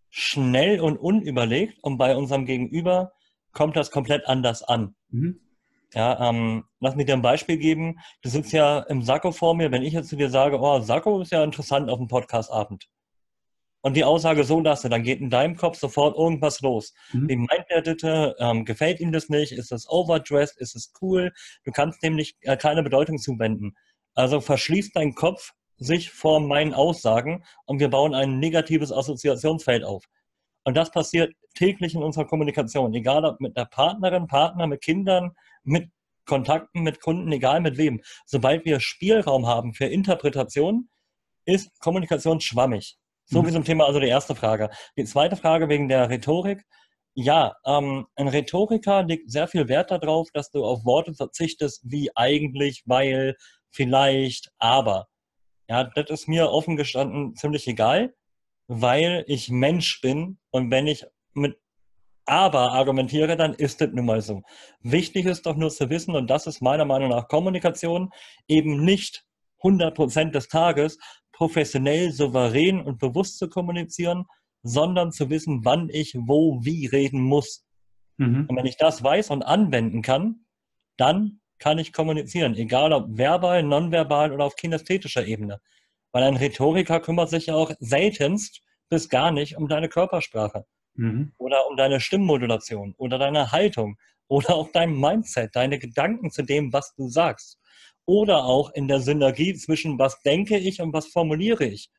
schnell 0.10 0.82
und 0.82 0.98
unüberlegt 0.98 1.84
und 1.84 1.98
bei 1.98 2.16
unserem 2.16 2.46
Gegenüber 2.46 3.14
kommt 3.52 3.76
das 3.76 3.92
komplett 3.92 4.28
anders 4.28 4.64
an. 4.64 4.96
Mhm. 5.10 5.40
Ja, 5.94 6.30
ähm, 6.30 6.66
lass 6.80 6.96
mich 6.96 7.08
dir 7.08 7.14
ein 7.14 7.22
Beispiel 7.22 7.58
geben. 7.58 8.00
Du 8.22 8.30
sitzt 8.30 8.52
ja 8.52 8.80
im 8.82 9.02
Sakko 9.02 9.32
vor 9.32 9.56
mir. 9.56 9.72
Wenn 9.72 9.82
ich 9.82 9.94
jetzt 9.94 10.10
zu 10.10 10.16
dir 10.16 10.30
sage, 10.30 10.60
oh, 10.60 10.80
Sakko 10.82 11.22
ist 11.22 11.32
ja 11.32 11.44
interessant 11.44 11.90
auf 11.90 11.98
dem 11.98 12.08
Podcastabend. 12.08 12.88
Und 13.82 13.96
die 13.96 14.04
Aussage 14.04 14.44
so 14.44 14.60
lasse, 14.60 14.90
dann 14.90 15.04
geht 15.04 15.22
in 15.22 15.30
deinem 15.30 15.56
Kopf 15.56 15.78
sofort 15.80 16.18
irgendwas 16.18 16.60
los. 16.62 16.94
Mhm. 17.14 17.30
Wie 17.30 17.36
meint 17.38 17.66
der 17.70 17.82
Ditte? 17.82 18.36
Ähm, 18.38 18.66
gefällt 18.66 19.00
ihm 19.00 19.12
das 19.12 19.30
nicht? 19.30 19.54
Ist 19.54 19.72
das 19.72 19.90
overdressed? 19.90 20.58
Ist 20.58 20.76
es 20.76 20.92
cool? 21.02 21.32
Du 21.64 21.72
kannst 21.72 22.04
dem 22.04 22.16
nicht, 22.16 22.38
äh, 22.42 22.58
keine 22.58 22.84
Bedeutung 22.84 23.18
zuwenden. 23.18 23.76
Also 24.14 24.42
verschließt 24.42 24.96
dein 24.96 25.16
Kopf 25.16 25.54
sich 25.78 26.12
vor 26.12 26.42
meinen 26.42 26.74
Aussagen 26.74 27.46
und 27.66 27.80
wir 27.80 27.90
bauen 27.90 28.14
ein 28.14 28.38
negatives 28.40 28.92
Assoziationsfeld 28.92 29.86
auf. 29.86 30.04
Und 30.70 30.76
das 30.76 30.92
passiert 30.92 31.34
täglich 31.56 31.96
in 31.96 32.04
unserer 32.04 32.26
Kommunikation, 32.26 32.94
egal 32.94 33.26
ob 33.26 33.40
mit 33.40 33.58
der 33.58 33.66
Partnerin, 33.66 34.28
Partner, 34.28 34.68
mit 34.68 34.82
Kindern, 34.82 35.32
mit 35.64 35.90
Kontakten, 36.28 36.84
mit 36.84 37.02
Kunden, 37.02 37.32
egal 37.32 37.60
mit 37.60 37.80
wem. 37.80 38.02
Sobald 38.28 38.66
wir 38.66 38.80
Spielraum 38.80 39.48
haben 39.48 39.74
für 39.74 39.86
Interpretation, 39.86 40.88
ist 41.46 41.72
Kommunikation 41.80 42.40
schwammig. 42.40 42.98
So 43.26 43.42
mhm. 43.42 43.48
wie 43.48 43.52
zum 43.52 43.64
Thema 43.64 43.88
also 43.88 44.00
die 44.00 44.10
erste 44.10 44.36
Frage. 44.36 44.70
Die 44.96 45.06
zweite 45.06 45.36
Frage 45.38 45.70
wegen 45.70 45.90
der 45.90 46.08
Rhetorik. 46.08 46.64
Ja, 47.16 47.56
ähm, 47.66 48.06
ein 48.16 48.28
Rhetoriker 48.28 49.02
legt 49.02 49.32
sehr 49.32 49.48
viel 49.48 49.68
Wert 49.70 49.90
darauf, 49.90 50.30
dass 50.36 50.52
du 50.52 50.64
auf 50.64 50.86
Worte 50.86 51.16
verzichtest, 51.16 51.82
wie 51.84 52.16
eigentlich, 52.16 52.84
weil, 52.86 53.36
vielleicht, 53.72 54.52
aber. 54.60 55.08
Ja, 55.68 55.86
das 55.86 56.12
ist 56.12 56.28
mir 56.28 56.52
offen 56.52 56.78
gestanden 56.78 57.36
ziemlich 57.36 57.68
egal, 57.68 58.14
weil 58.70 59.26
ich 59.28 59.50
Mensch 59.50 60.00
bin 60.00 60.38
und 60.52 60.72
wenn 60.72 60.88
ich 60.88 61.06
mit 61.34 61.58
aber 62.26 62.74
argumentiere, 62.74 63.36
dann 63.36 63.56
ist 63.56 63.82
das 63.82 63.90
nun 63.92 64.06
mal 64.06 64.22
so. 64.22 64.44
Wichtig 64.82 65.26
ist 65.26 65.48
doch 65.48 65.56
nur 65.56 65.72
zu 65.72 65.90
wissen, 65.90 66.16
und 66.16 66.30
das 66.30 66.46
ist 66.46 66.62
meiner 66.62 66.86
Meinung 66.86 67.10
nach 67.10 67.28
Kommunikation, 67.28 68.12
eben 68.48 68.86
nicht 68.86 69.26
100% 69.64 70.30
des 70.30 70.48
Tages 70.48 71.00
professionell, 71.32 72.12
souverän 72.12 72.82
und 72.82 73.00
bewusst 73.00 73.40
zu 73.40 73.50
kommunizieren, 73.50 74.26
sondern 74.62 75.12
zu 75.12 75.32
wissen, 75.32 75.66
wann 75.66 75.90
ich 75.90 76.14
wo 76.16 76.60
wie 76.64 76.86
reden 76.86 77.22
muss. 77.22 77.66
Mhm. 78.18 78.46
Und 78.48 78.56
wenn 78.56 78.68
ich 78.68 78.78
das 78.78 79.04
weiß 79.04 79.32
und 79.32 79.42
anwenden 79.42 80.04
kann, 80.04 80.46
dann 80.98 81.40
kann 81.58 81.80
ich 81.80 81.92
kommunizieren, 81.92 82.54
egal 82.54 82.94
ob 82.94 83.18
verbal, 83.18 83.64
nonverbal 83.64 84.32
oder 84.32 84.46
auf 84.46 84.56
kinästhetischer 84.56 85.26
Ebene. 85.26 85.60
Weil 86.12 86.24
ein 86.24 86.38
Rhetoriker 86.38 87.00
kümmert 87.00 87.30
sich 87.30 87.48
ja 87.48 87.56
auch 87.56 87.72
seltenst 87.80 88.62
bis 88.90 89.10
gar 89.10 89.32
nicht 89.32 89.58
um 89.58 89.68
deine 89.68 89.90
Körpersprache 89.90 90.66
mhm. 90.96 91.34
oder 91.38 91.68
um 91.68 91.78
deine 91.78 92.00
Stimmmodulation 92.00 92.94
oder 92.98 93.18
deine 93.18 93.52
Haltung 93.52 93.98
oder 94.28 94.56
auch 94.56 94.72
dein 94.72 94.94
Mindset, 94.94 95.56
deine 95.56 95.80
Gedanken 95.80 96.32
zu 96.32 96.44
dem, 96.44 96.72
was 96.74 96.94
du 96.96 97.10
sagst. 97.10 97.60
Oder 98.06 98.46
auch 98.46 98.72
in 98.72 98.88
der 98.88 99.00
Synergie 99.00 99.54
zwischen 99.54 100.00
was 100.00 100.22
denke 100.22 100.58
ich 100.58 100.82
und 100.82 100.94
was 100.94 101.08
formuliere 101.08 101.66
ich. 101.66 101.90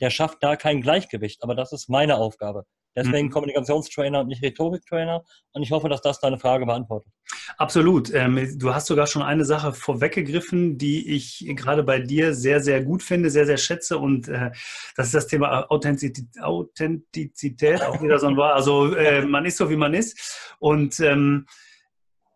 Der 0.00 0.10
schafft 0.10 0.42
da 0.42 0.56
kein 0.56 0.80
Gleichgewicht, 0.80 1.42
aber 1.42 1.54
das 1.54 1.72
ist 1.72 1.88
meine 1.88 2.16
Aufgabe. 2.16 2.64
Deswegen 2.96 3.28
mhm. 3.28 3.32
Kommunikationstrainer 3.32 4.20
und 4.20 4.28
nicht 4.28 4.42
Rhetoriktrainer. 4.42 5.22
Und 5.52 5.62
ich 5.62 5.70
hoffe, 5.70 5.88
dass 5.88 6.00
das 6.00 6.18
deine 6.18 6.38
Frage 6.38 6.64
beantwortet. 6.64 7.12
Absolut. 7.58 8.12
Ähm, 8.14 8.58
du 8.58 8.74
hast 8.74 8.86
sogar 8.86 9.06
schon 9.06 9.22
eine 9.22 9.44
Sache 9.44 9.72
vorweggegriffen, 9.72 10.78
die 10.78 11.14
ich 11.14 11.46
gerade 11.56 11.82
bei 11.82 11.98
dir 11.98 12.34
sehr, 12.34 12.60
sehr 12.60 12.82
gut 12.82 13.02
finde, 13.02 13.30
sehr, 13.30 13.46
sehr 13.46 13.58
schätze. 13.58 13.98
Und 13.98 14.28
äh, 14.28 14.50
das 14.96 15.06
ist 15.06 15.14
das 15.14 15.26
Thema 15.26 15.70
Authentizität, 15.70 16.42
Authentizität 16.42 17.82
auch 17.82 18.02
wieder 18.02 18.18
so 18.18 18.28
ein 18.28 18.36
Wort. 18.36 18.54
Also 18.54 18.94
äh, 18.94 19.22
man 19.26 19.44
ist 19.44 19.58
so, 19.58 19.68
wie 19.68 19.76
man 19.76 19.92
ist. 19.92 20.54
Und 20.58 20.98
ähm, 21.00 21.46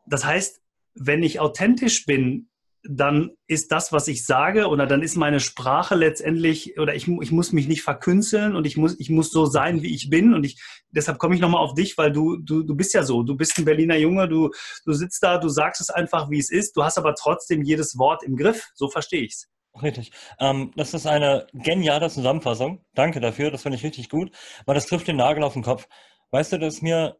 das 0.06 0.26
heißt, 0.26 0.60
wenn 0.94 1.22
ich 1.22 1.40
authentisch 1.40 2.04
bin, 2.04 2.49
dann 2.82 3.30
ist 3.46 3.72
das, 3.72 3.92
was 3.92 4.08
ich 4.08 4.24
sage, 4.24 4.68
oder 4.68 4.86
dann 4.86 5.02
ist 5.02 5.16
meine 5.16 5.40
Sprache 5.40 5.94
letztendlich, 5.94 6.78
oder 6.78 6.94
ich, 6.94 7.06
ich 7.08 7.32
muss 7.32 7.52
mich 7.52 7.68
nicht 7.68 7.82
verkünsteln 7.82 8.56
und 8.56 8.66
ich 8.66 8.76
muss, 8.76 8.98
ich 8.98 9.10
muss 9.10 9.30
so 9.30 9.46
sein, 9.46 9.82
wie 9.82 9.94
ich 9.94 10.08
bin. 10.08 10.32
Und 10.34 10.44
ich, 10.44 10.60
deshalb 10.90 11.18
komme 11.18 11.34
ich 11.34 11.40
nochmal 11.40 11.62
auf 11.62 11.74
dich, 11.74 11.98
weil 11.98 12.10
du, 12.12 12.36
du, 12.38 12.62
du 12.62 12.74
bist 12.74 12.94
ja 12.94 13.02
so. 13.02 13.22
Du 13.22 13.36
bist 13.36 13.58
ein 13.58 13.64
Berliner 13.64 13.96
Junge, 13.96 14.28
du, 14.28 14.50
du 14.86 14.92
sitzt 14.92 15.22
da, 15.22 15.38
du 15.38 15.48
sagst 15.48 15.80
es 15.80 15.90
einfach, 15.90 16.30
wie 16.30 16.38
es 16.38 16.50
ist. 16.50 16.76
Du 16.76 16.82
hast 16.82 16.96
aber 16.96 17.14
trotzdem 17.14 17.62
jedes 17.62 17.98
Wort 17.98 18.22
im 18.22 18.36
Griff. 18.36 18.70
So 18.74 18.88
verstehe 18.88 19.22
ich 19.22 19.32
es. 19.32 19.48
Richtig. 19.82 20.10
Ähm, 20.38 20.72
das 20.76 20.94
ist 20.94 21.06
eine 21.06 21.46
geniale 21.52 22.10
Zusammenfassung. 22.10 22.84
Danke 22.94 23.20
dafür. 23.20 23.50
Das 23.50 23.62
finde 23.62 23.76
ich 23.76 23.84
richtig 23.84 24.08
gut, 24.08 24.32
weil 24.66 24.74
das 24.74 24.86
trifft 24.86 25.06
den 25.06 25.16
Nagel 25.16 25.44
auf 25.44 25.52
den 25.52 25.62
Kopf. 25.62 25.86
Weißt 26.30 26.52
du, 26.52 26.58
dass 26.58 26.76
ist 26.76 26.82
mir, 26.82 27.18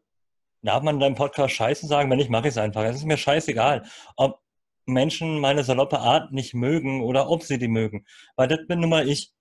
darf 0.61 0.83
man 0.83 0.95
in 0.95 1.01
deinem 1.01 1.15
Podcast 1.15 1.53
Scheiße 1.53 1.87
sagen? 1.87 2.09
Wenn 2.09 2.17
nicht, 2.17 2.29
mache 2.29 2.47
ich 2.47 2.53
es 2.53 2.57
einfach. 2.57 2.83
Es 2.83 2.97
ist 2.97 3.05
mir 3.05 3.17
scheißegal. 3.17 3.83
Ob, 4.15 4.41
Menschen 4.85 5.39
meine 5.39 5.63
saloppe 5.63 5.99
Art 5.99 6.31
nicht 6.31 6.53
mögen 6.53 7.01
oder 7.01 7.29
ob 7.29 7.43
sie 7.43 7.57
die 7.57 7.67
mögen. 7.67 8.05
Weil 8.35 8.47
das 8.47 8.59
bin 8.67 8.79
nun 8.79 8.89
mal 8.89 9.07
ich. 9.07 9.31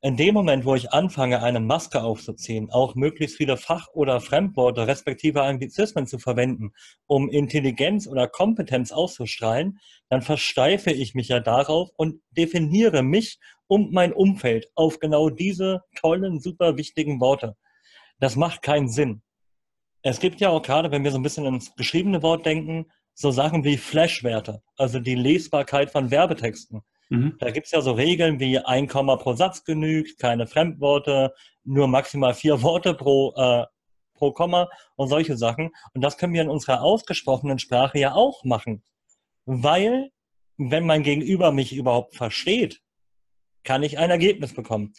In 0.00 0.18
dem 0.18 0.34
Moment, 0.34 0.66
wo 0.66 0.74
ich 0.74 0.92
anfange, 0.92 1.42
eine 1.42 1.60
Maske 1.60 2.02
aufzuziehen, 2.02 2.70
auch 2.70 2.94
möglichst 2.94 3.38
viele 3.38 3.56
Fach- 3.56 3.88
oder 3.94 4.20
Fremdworte 4.20 4.86
respektive 4.86 5.42
Anglizismen 5.42 6.06
zu 6.06 6.18
verwenden, 6.18 6.72
um 7.06 7.30
Intelligenz 7.30 8.06
oder 8.06 8.28
Kompetenz 8.28 8.92
auszustrahlen, 8.92 9.78
dann 10.10 10.20
versteife 10.20 10.90
ich 10.90 11.14
mich 11.14 11.28
ja 11.28 11.40
darauf 11.40 11.88
und 11.96 12.20
definiere 12.32 13.02
mich 13.02 13.38
und 13.66 13.92
mein 13.92 14.12
Umfeld 14.12 14.70
auf 14.74 14.98
genau 14.98 15.30
diese 15.30 15.80
tollen, 15.96 16.38
super 16.38 16.76
wichtigen 16.76 17.18
Worte. 17.18 17.56
Das 18.20 18.36
macht 18.36 18.60
keinen 18.60 18.90
Sinn. 18.90 19.22
Es 20.02 20.20
gibt 20.20 20.38
ja 20.38 20.50
auch 20.50 20.60
gerade, 20.60 20.90
wenn 20.90 21.02
wir 21.02 21.12
so 21.12 21.18
ein 21.18 21.22
bisschen 21.22 21.46
ins 21.46 21.74
geschriebene 21.76 22.22
Wort 22.22 22.44
denken, 22.44 22.90
so 23.14 23.30
Sachen 23.30 23.64
wie 23.64 23.76
Flashwerte, 23.76 24.62
also 24.76 24.98
die 24.98 25.14
Lesbarkeit 25.14 25.90
von 25.90 26.10
Werbetexten. 26.10 26.82
Mhm. 27.08 27.36
Da 27.38 27.50
gibt 27.50 27.66
es 27.66 27.72
ja 27.72 27.80
so 27.80 27.92
Regeln 27.92 28.40
wie 28.40 28.58
ein 28.58 28.88
Komma 28.88 29.16
pro 29.16 29.34
Satz 29.34 29.64
genügt, 29.64 30.18
keine 30.18 30.46
Fremdworte, 30.46 31.32
nur 31.62 31.86
maximal 31.86 32.34
vier 32.34 32.62
Worte 32.62 32.94
pro, 32.94 33.32
äh, 33.36 33.66
pro 34.14 34.32
Komma 34.32 34.68
und 34.96 35.08
solche 35.08 35.36
Sachen. 35.36 35.70
Und 35.94 36.02
das 36.02 36.18
können 36.18 36.34
wir 36.34 36.42
in 36.42 36.48
unserer 36.48 36.82
ausgesprochenen 36.82 37.58
Sprache 37.58 37.98
ja 37.98 38.14
auch 38.14 38.44
machen. 38.44 38.82
Weil, 39.46 40.10
wenn 40.56 40.86
mein 40.86 41.02
Gegenüber 41.02 41.52
mich 41.52 41.74
überhaupt 41.74 42.14
versteht, 42.14 42.80
kann 43.62 43.82
ich 43.82 43.98
ein 43.98 44.10
Ergebnis 44.10 44.54
bekommen. 44.54 44.92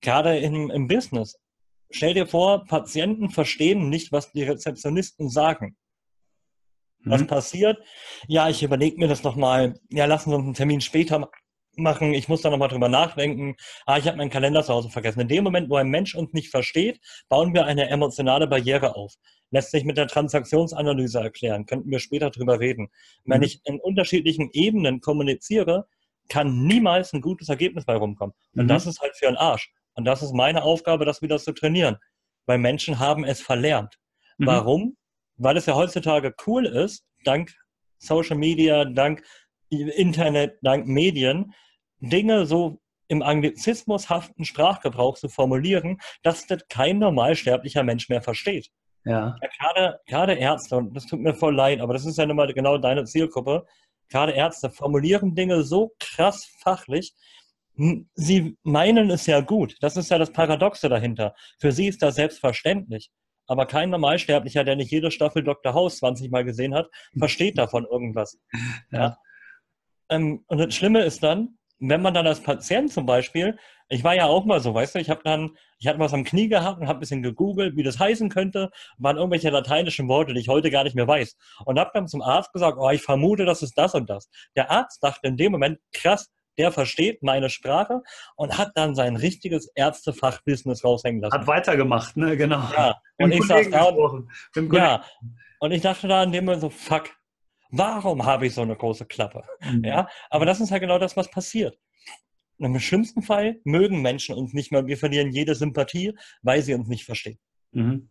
Gerade 0.00 0.38
im, 0.38 0.70
im 0.70 0.88
Business. 0.88 1.38
Stell 1.90 2.14
dir 2.14 2.26
vor, 2.26 2.64
Patienten 2.64 3.30
verstehen 3.30 3.88
nicht, 3.88 4.12
was 4.12 4.32
die 4.32 4.42
Rezeptionisten 4.44 5.28
sagen. 5.28 5.76
Was 7.04 7.22
mhm. 7.22 7.26
passiert? 7.26 7.78
Ja, 8.28 8.48
ich 8.48 8.62
überlege 8.62 8.98
mir 8.98 9.08
das 9.08 9.22
nochmal. 9.22 9.74
Ja, 9.90 10.04
lassen 10.04 10.30
wir 10.30 10.36
uns 10.36 10.44
einen 10.44 10.54
Termin 10.54 10.80
später 10.80 11.30
machen. 11.76 12.12
Ich 12.14 12.28
muss 12.28 12.42
da 12.42 12.50
nochmal 12.50 12.68
drüber 12.68 12.88
nachdenken. 12.88 13.56
Ah, 13.86 13.98
ich 13.98 14.06
habe 14.06 14.16
meinen 14.16 14.30
Kalender 14.30 14.62
zu 14.62 14.72
Hause 14.72 14.90
vergessen. 14.90 15.20
In 15.20 15.28
dem 15.28 15.44
Moment, 15.44 15.70
wo 15.70 15.76
ein 15.76 15.88
Mensch 15.88 16.14
uns 16.14 16.32
nicht 16.32 16.50
versteht, 16.50 17.00
bauen 17.28 17.54
wir 17.54 17.64
eine 17.64 17.88
emotionale 17.88 18.46
Barriere 18.46 18.94
auf. 18.96 19.14
Lässt 19.50 19.70
sich 19.70 19.84
mit 19.84 19.96
der 19.96 20.06
Transaktionsanalyse 20.06 21.20
erklären. 21.20 21.66
Könnten 21.66 21.90
wir 21.90 21.98
später 21.98 22.30
drüber 22.30 22.60
reden. 22.60 22.84
Mhm. 23.24 23.32
Wenn 23.32 23.42
ich 23.42 23.60
in 23.64 23.80
unterschiedlichen 23.80 24.50
Ebenen 24.52 25.00
kommuniziere, 25.00 25.86
kann 26.28 26.64
niemals 26.64 27.12
ein 27.12 27.20
gutes 27.20 27.48
Ergebnis 27.48 27.84
bei 27.84 27.96
rumkommen. 27.96 28.34
Und 28.54 28.64
mhm. 28.64 28.68
das 28.68 28.86
ist 28.86 29.00
halt 29.00 29.16
für 29.16 29.28
einen 29.28 29.36
Arsch. 29.36 29.72
Und 29.94 30.04
das 30.04 30.22
ist 30.22 30.32
meine 30.32 30.62
Aufgabe, 30.62 31.04
das 31.04 31.20
wieder 31.20 31.38
zu 31.38 31.52
trainieren. 31.52 31.96
Weil 32.46 32.58
Menschen 32.58 32.98
haben 32.98 33.24
es 33.24 33.40
verlernt. 33.40 33.98
Mhm. 34.38 34.46
Warum? 34.46 34.96
Weil 35.42 35.56
es 35.56 35.66
ja 35.66 35.74
heutzutage 35.74 36.34
cool 36.46 36.66
ist, 36.66 37.04
dank 37.24 37.52
Social 37.98 38.36
Media, 38.36 38.84
dank 38.84 39.22
Internet, 39.68 40.58
dank 40.62 40.86
Medien, 40.86 41.54
Dinge 42.00 42.46
so 42.46 42.80
im 43.08 43.22
anglizismushaften 43.22 44.44
Sprachgebrauch 44.44 45.18
zu 45.18 45.28
formulieren, 45.28 45.98
dass 46.22 46.46
das 46.46 46.66
kein 46.68 46.98
normalsterblicher 46.98 47.82
Mensch 47.82 48.08
mehr 48.08 48.22
versteht. 48.22 48.70
Ja. 49.04 49.36
ja 49.42 49.48
gerade, 49.58 50.00
gerade 50.06 50.34
Ärzte, 50.34 50.76
und 50.76 50.94
das 50.96 51.06
tut 51.06 51.20
mir 51.20 51.34
voll 51.34 51.54
leid, 51.54 51.80
aber 51.80 51.92
das 51.92 52.06
ist 52.06 52.18
ja 52.18 52.26
nun 52.26 52.36
mal 52.36 52.52
genau 52.52 52.78
deine 52.78 53.04
Zielgruppe, 53.04 53.66
gerade 54.08 54.32
Ärzte 54.32 54.70
formulieren 54.70 55.34
Dinge 55.34 55.62
so 55.62 55.92
krass 55.98 56.50
fachlich, 56.60 57.14
sie 58.14 58.56
meinen 58.62 59.10
es 59.10 59.26
ja 59.26 59.40
gut. 59.40 59.76
Das 59.80 59.96
ist 59.96 60.10
ja 60.10 60.18
das 60.18 60.32
Paradoxe 60.32 60.88
dahinter. 60.88 61.34
Für 61.58 61.72
sie 61.72 61.88
ist 61.88 62.02
das 62.02 62.16
selbstverständlich. 62.16 63.10
Aber 63.52 63.66
kein 63.66 63.90
Normalsterblicher, 63.90 64.64
der 64.64 64.76
nicht 64.76 64.90
jede 64.90 65.10
Staffel 65.10 65.44
Dr. 65.44 65.74
House 65.74 65.98
20 65.98 66.30
Mal 66.30 66.42
gesehen 66.42 66.74
hat, 66.74 66.88
versteht 67.18 67.58
davon 67.58 67.84
irgendwas. 67.84 68.38
Ja. 68.90 69.18
Ähm, 70.08 70.42
und 70.46 70.56
das 70.56 70.74
Schlimme 70.74 71.02
ist 71.02 71.22
dann, 71.22 71.58
wenn 71.78 72.00
man 72.00 72.14
dann 72.14 72.26
als 72.26 72.40
Patient 72.40 72.90
zum 72.90 73.04
Beispiel, 73.04 73.58
ich 73.90 74.04
war 74.04 74.14
ja 74.14 74.24
auch 74.24 74.46
mal 74.46 74.60
so, 74.60 74.72
weißt 74.72 74.94
du, 74.94 75.00
ich 75.00 75.10
habe 75.10 75.20
dann, 75.22 75.50
ich 75.78 75.86
hatte 75.86 75.98
was 75.98 76.14
am 76.14 76.24
Knie 76.24 76.48
gehabt 76.48 76.80
und 76.80 76.88
habe 76.88 76.96
ein 76.96 77.00
bisschen 77.00 77.22
gegoogelt, 77.22 77.76
wie 77.76 77.82
das 77.82 77.98
heißen 77.98 78.30
könnte, 78.30 78.70
waren 78.96 79.18
irgendwelche 79.18 79.50
lateinischen 79.50 80.08
Worte, 80.08 80.32
die 80.32 80.40
ich 80.40 80.48
heute 80.48 80.70
gar 80.70 80.84
nicht 80.84 80.96
mehr 80.96 81.06
weiß. 81.06 81.36
Und 81.66 81.78
habe 81.78 81.90
dann 81.92 82.08
zum 82.08 82.22
Arzt 82.22 82.54
gesagt, 82.54 82.78
oh, 82.80 82.88
ich 82.88 83.02
vermute, 83.02 83.44
das 83.44 83.60
ist 83.60 83.76
das 83.76 83.94
und 83.94 84.08
das. 84.08 84.30
Der 84.56 84.70
Arzt 84.70 85.04
dachte 85.04 85.28
in 85.28 85.36
dem 85.36 85.52
Moment, 85.52 85.78
krass, 85.92 86.32
der 86.58 86.72
versteht 86.72 87.22
meine 87.22 87.50
Sprache 87.50 88.02
und 88.36 88.58
hat 88.58 88.72
dann 88.74 88.94
sein 88.94 89.16
richtiges 89.16 89.66
Ärztefachbusiness 89.74 90.84
raushängen 90.84 91.22
lassen. 91.22 91.38
Hat 91.38 91.46
weitergemacht, 91.46 92.16
ne, 92.16 92.36
genau. 92.36 92.62
Ja, 92.72 93.00
und 93.18 93.32
ich 93.32 93.44
saß 93.44 93.70
da 93.70 93.84
und, 93.84 94.28
ja, 94.72 95.04
und 95.60 95.72
ich 95.72 95.82
dachte 95.82 96.08
da 96.08 96.22
in 96.22 96.32
dem 96.32 96.44
Moment 96.44 96.62
so, 96.62 96.70
fuck, 96.70 97.10
warum 97.70 98.24
habe 98.24 98.46
ich 98.46 98.54
so 98.54 98.62
eine 98.62 98.76
große 98.76 99.06
Klappe? 99.06 99.44
Mhm. 99.60 99.84
Ja, 99.84 100.08
aber 100.30 100.46
das 100.46 100.60
ist 100.60 100.70
halt 100.70 100.82
genau 100.82 100.98
das, 100.98 101.16
was 101.16 101.30
passiert. 101.30 101.78
Im 102.58 102.78
schlimmsten 102.78 103.22
Fall 103.22 103.56
mögen 103.64 104.02
Menschen 104.02 104.36
uns 104.36 104.52
nicht 104.52 104.70
mehr, 104.70 104.86
wir 104.86 104.96
verlieren 104.96 105.32
jede 105.32 105.54
Sympathie, 105.54 106.16
weil 106.42 106.62
sie 106.62 106.74
uns 106.74 106.86
nicht 106.88 107.04
verstehen. 107.04 107.38
Mhm. 107.72 108.10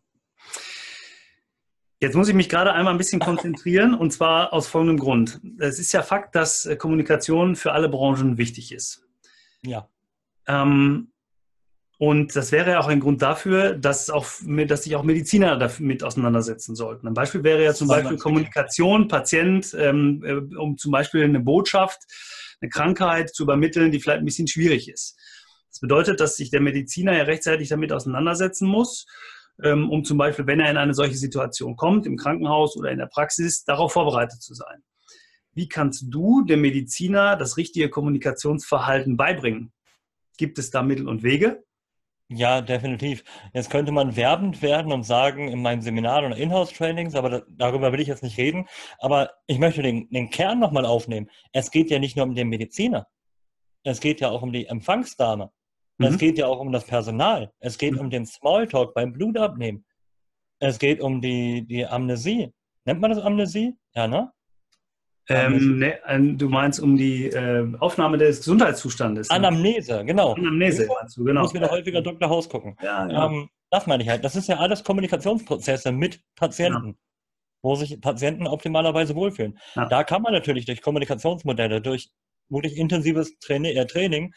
Jetzt 2.02 2.16
muss 2.16 2.28
ich 2.28 2.34
mich 2.34 2.50
gerade 2.50 2.74
einmal 2.74 2.96
ein 2.96 2.98
bisschen 2.98 3.20
konzentrieren 3.20 3.94
und 3.94 4.12
zwar 4.12 4.54
aus 4.54 4.68
folgendem 4.68 4.98
Grund. 4.98 5.40
Es 5.60 5.78
ist 5.78 5.92
ja 5.92 6.02
Fakt, 6.02 6.36
dass 6.36 6.66
äh, 6.66 6.76
Kommunikation 6.76 7.56
für 7.56 7.74
alle 7.74 7.90
Branchen 7.90 8.40
wichtig 8.40 8.72
ist. 8.72 9.06
Ja. 9.62 9.88
Ähm, 10.48 11.12
und 12.00 12.36
das 12.36 12.52
wäre 12.52 12.72
ja 12.72 12.80
auch 12.80 12.88
ein 12.88 13.00
Grund 13.00 13.22
dafür, 13.22 13.76
dass, 13.76 14.10
auch, 14.10 14.26
dass 14.66 14.84
sich 14.84 14.96
auch 14.96 15.04
Mediziner 15.04 15.56
damit 15.58 16.04
auseinandersetzen 16.04 16.76
sollten. 16.76 17.08
Ein 17.08 17.14
Beispiel 17.14 17.44
wäre 17.44 17.64
ja 17.64 17.76
zum 17.76 17.88
Beispiel 17.88 18.18
Kommunikation, 18.18 19.08
Patient, 19.08 19.72
ähm, 19.78 20.24
äh, 20.26 20.56
um 20.56 20.80
zum 20.80 20.92
Beispiel 20.92 21.24
eine 21.24 21.40
Botschaft, 21.40 22.00
eine 22.62 22.70
Krankheit 22.70 23.30
zu 23.30 23.44
übermitteln, 23.44 23.92
die 23.92 24.00
vielleicht 24.00 24.22
ein 24.22 24.26
bisschen 24.26 24.48
schwierig 24.48 24.90
ist. 24.90 25.20
Das 25.70 25.80
bedeutet, 25.80 26.20
dass 26.20 26.36
sich 26.36 26.50
der 26.50 26.62
Mediziner 26.62 27.16
ja 27.16 27.26
rechtzeitig 27.26 27.70
damit 27.70 27.94
auseinandersetzen 27.94 28.68
muss 28.68 29.06
um 29.64 30.04
zum 30.04 30.18
Beispiel, 30.18 30.48
wenn 30.48 30.60
er 30.60 30.72
in 30.72 30.78
eine 30.78 30.94
solche 30.94 31.16
Situation 31.16 31.76
kommt, 31.76 32.06
im 32.06 32.18
Krankenhaus 32.18 32.76
oder 32.78 32.92
in 32.92 33.00
der 33.00 33.08
Praxis, 33.08 33.64
darauf 33.64 33.94
vorbereitet 33.94 34.42
zu 34.42 34.54
sein. 34.54 34.84
Wie 35.54 35.68
kannst 35.68 36.06
du 36.08 36.44
dem 36.44 36.62
Mediziner 36.62 37.36
das 37.36 37.58
richtige 37.58 37.90
Kommunikationsverhalten 37.90 39.18
beibringen? 39.18 39.74
Gibt 40.38 40.58
es 40.58 40.72
da 40.72 40.82
Mittel 40.82 41.08
und 41.08 41.24
Wege? 41.24 41.64
Ja, 42.34 42.62
definitiv. 42.62 43.26
Jetzt 43.54 43.70
könnte 43.70 43.92
man 43.92 44.16
werbend 44.16 44.62
werden 44.62 44.94
und 44.94 45.04
sagen, 45.04 45.50
in 45.50 45.62
meinem 45.62 45.82
Seminar 45.82 46.26
oder 46.26 46.38
Inhouse-Trainings, 46.38 47.14
aber 47.14 47.30
da, 47.30 47.42
darüber 47.50 47.92
will 47.92 48.00
ich 48.00 48.08
jetzt 48.08 48.24
nicht 48.24 48.38
reden. 48.38 48.68
Aber 49.00 49.32
ich 49.48 49.60
möchte 49.60 49.82
den, 49.82 50.10
den 50.10 50.30
Kern 50.30 50.60
nochmal 50.60 50.86
aufnehmen. 50.86 51.30
Es 51.52 51.72
geht 51.72 51.90
ja 51.90 52.00
nicht 52.00 52.16
nur 52.16 52.26
um 52.26 52.34
den 52.34 52.48
Mediziner. 52.48 53.08
Es 53.84 54.00
geht 54.00 54.22
ja 54.22 54.30
auch 54.30 54.44
um 54.44 54.54
die 54.54 54.66
Empfangsdame. 54.68 55.52
Mhm. 56.02 56.08
Es 56.08 56.18
geht 56.18 56.38
ja 56.38 56.48
auch 56.48 56.60
um 56.60 56.72
das 56.72 56.86
Personal. 56.86 57.52
Es 57.60 57.78
geht 57.78 57.94
mhm. 57.94 58.00
um 58.00 58.10
den 58.10 58.26
Smalltalk 58.26 58.94
beim 58.94 59.14
Blutabnehmen. 59.14 59.86
Es 60.60 60.78
geht 60.78 61.02
um 61.02 61.22
die, 61.22 61.66
die 61.66 61.86
Amnesie. 61.86 62.54
Nennt 62.86 63.02
man 63.02 63.12
das 63.12 63.24
Amnesie? 63.24 63.76
Ja, 63.96 64.08
ne? 64.08 64.32
Ähm, 65.30 65.78
ne, 65.78 66.00
du 66.36 66.50
meinst 66.50 66.80
um 66.80 66.98
die 66.98 67.28
äh, 67.28 67.66
Aufnahme 67.80 68.18
des 68.18 68.40
Gesundheitszustandes. 68.40 69.30
Ne? 69.30 69.36
Anamnese, 69.36 70.04
genau. 70.04 70.34
Anamnese 70.34 70.88
meinst 70.88 71.16
du, 71.16 71.24
genau. 71.24 71.42
Muss 71.42 71.54
wieder 71.54 71.70
häufiger 71.70 72.02
Dr. 72.02 72.30
Haus 72.30 72.50
gucken. 72.50 72.76
Ja, 72.82 73.08
ja. 73.08 73.28
Ähm, 73.28 73.50
das 73.70 73.88
meine 73.88 74.04
ich 74.04 74.10
halt. 74.10 74.26
Das 74.26 74.36
ist 74.36 74.50
ja 74.50 74.58
alles 74.58 74.84
Kommunikationsprozesse 74.84 75.92
mit 75.92 76.22
Patienten, 76.36 76.88
ja. 76.88 76.94
wo 77.62 77.76
sich 77.76 78.02
Patienten 78.02 78.48
optimalerweise 78.48 79.16
wohlfühlen. 79.16 79.58
Da 79.76 80.04
kann 80.04 80.22
man 80.22 80.34
natürlich 80.34 80.66
durch 80.66 80.82
Kommunikationsmodelle, 80.82 81.82
durch 81.82 82.10
wirklich 82.50 82.76
intensives 82.78 83.38
Training, 83.40 83.78
äh, 83.78 83.86
Training 83.86 84.34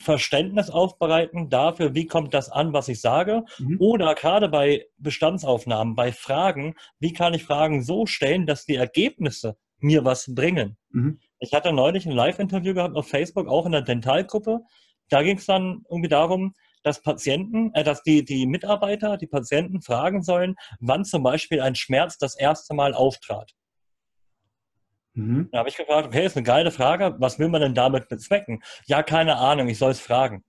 Verständnis 0.00 0.70
aufbereiten 0.70 1.50
dafür, 1.50 1.94
wie 1.94 2.06
kommt 2.06 2.32
das 2.34 2.50
an, 2.50 2.72
was 2.72 2.88
ich 2.88 3.00
sage. 3.00 3.44
Mhm. 3.58 3.76
Oder 3.80 4.14
gerade 4.14 4.48
bei 4.48 4.86
Bestandsaufnahmen, 4.98 5.94
bei 5.94 6.12
Fragen, 6.12 6.74
wie 7.00 7.12
kann 7.12 7.34
ich 7.34 7.44
Fragen 7.44 7.82
so 7.82 8.06
stellen, 8.06 8.46
dass 8.46 8.64
die 8.64 8.76
Ergebnisse 8.76 9.56
mir 9.80 10.04
was 10.04 10.32
bringen. 10.34 10.76
Mhm. 10.90 11.20
Ich 11.40 11.52
hatte 11.52 11.72
neulich 11.72 12.06
ein 12.06 12.12
Live-Interview 12.12 12.74
gehabt 12.74 12.96
auf 12.96 13.08
Facebook, 13.08 13.48
auch 13.48 13.66
in 13.66 13.72
der 13.72 13.82
Dentalgruppe. 13.82 14.60
Da 15.08 15.22
ging 15.22 15.38
es 15.38 15.46
dann 15.46 15.84
irgendwie 15.88 16.08
darum, 16.08 16.54
dass 16.82 17.02
Patienten, 17.02 17.72
äh, 17.74 17.84
dass 17.84 18.02
die, 18.02 18.24
die 18.24 18.46
Mitarbeiter, 18.46 19.16
die 19.16 19.26
Patienten 19.26 19.82
fragen 19.82 20.22
sollen, 20.22 20.54
wann 20.80 21.04
zum 21.04 21.22
Beispiel 21.22 21.60
ein 21.60 21.74
Schmerz 21.74 22.18
das 22.18 22.36
erste 22.36 22.74
Mal 22.74 22.94
auftrat. 22.94 23.52
Mhm. 25.18 25.48
Da 25.50 25.58
habe 25.58 25.68
ich 25.68 25.76
gefragt, 25.76 26.06
okay, 26.06 26.24
ist 26.24 26.36
eine 26.36 26.44
geile 26.44 26.70
Frage, 26.70 27.16
was 27.18 27.40
will 27.40 27.48
man 27.48 27.60
denn 27.60 27.74
damit 27.74 28.08
bezwecken? 28.08 28.62
Ja, 28.86 29.02
keine 29.02 29.36
Ahnung, 29.36 29.68
ich 29.68 29.78
soll 29.78 29.90
es 29.90 30.00
fragen. 30.00 30.44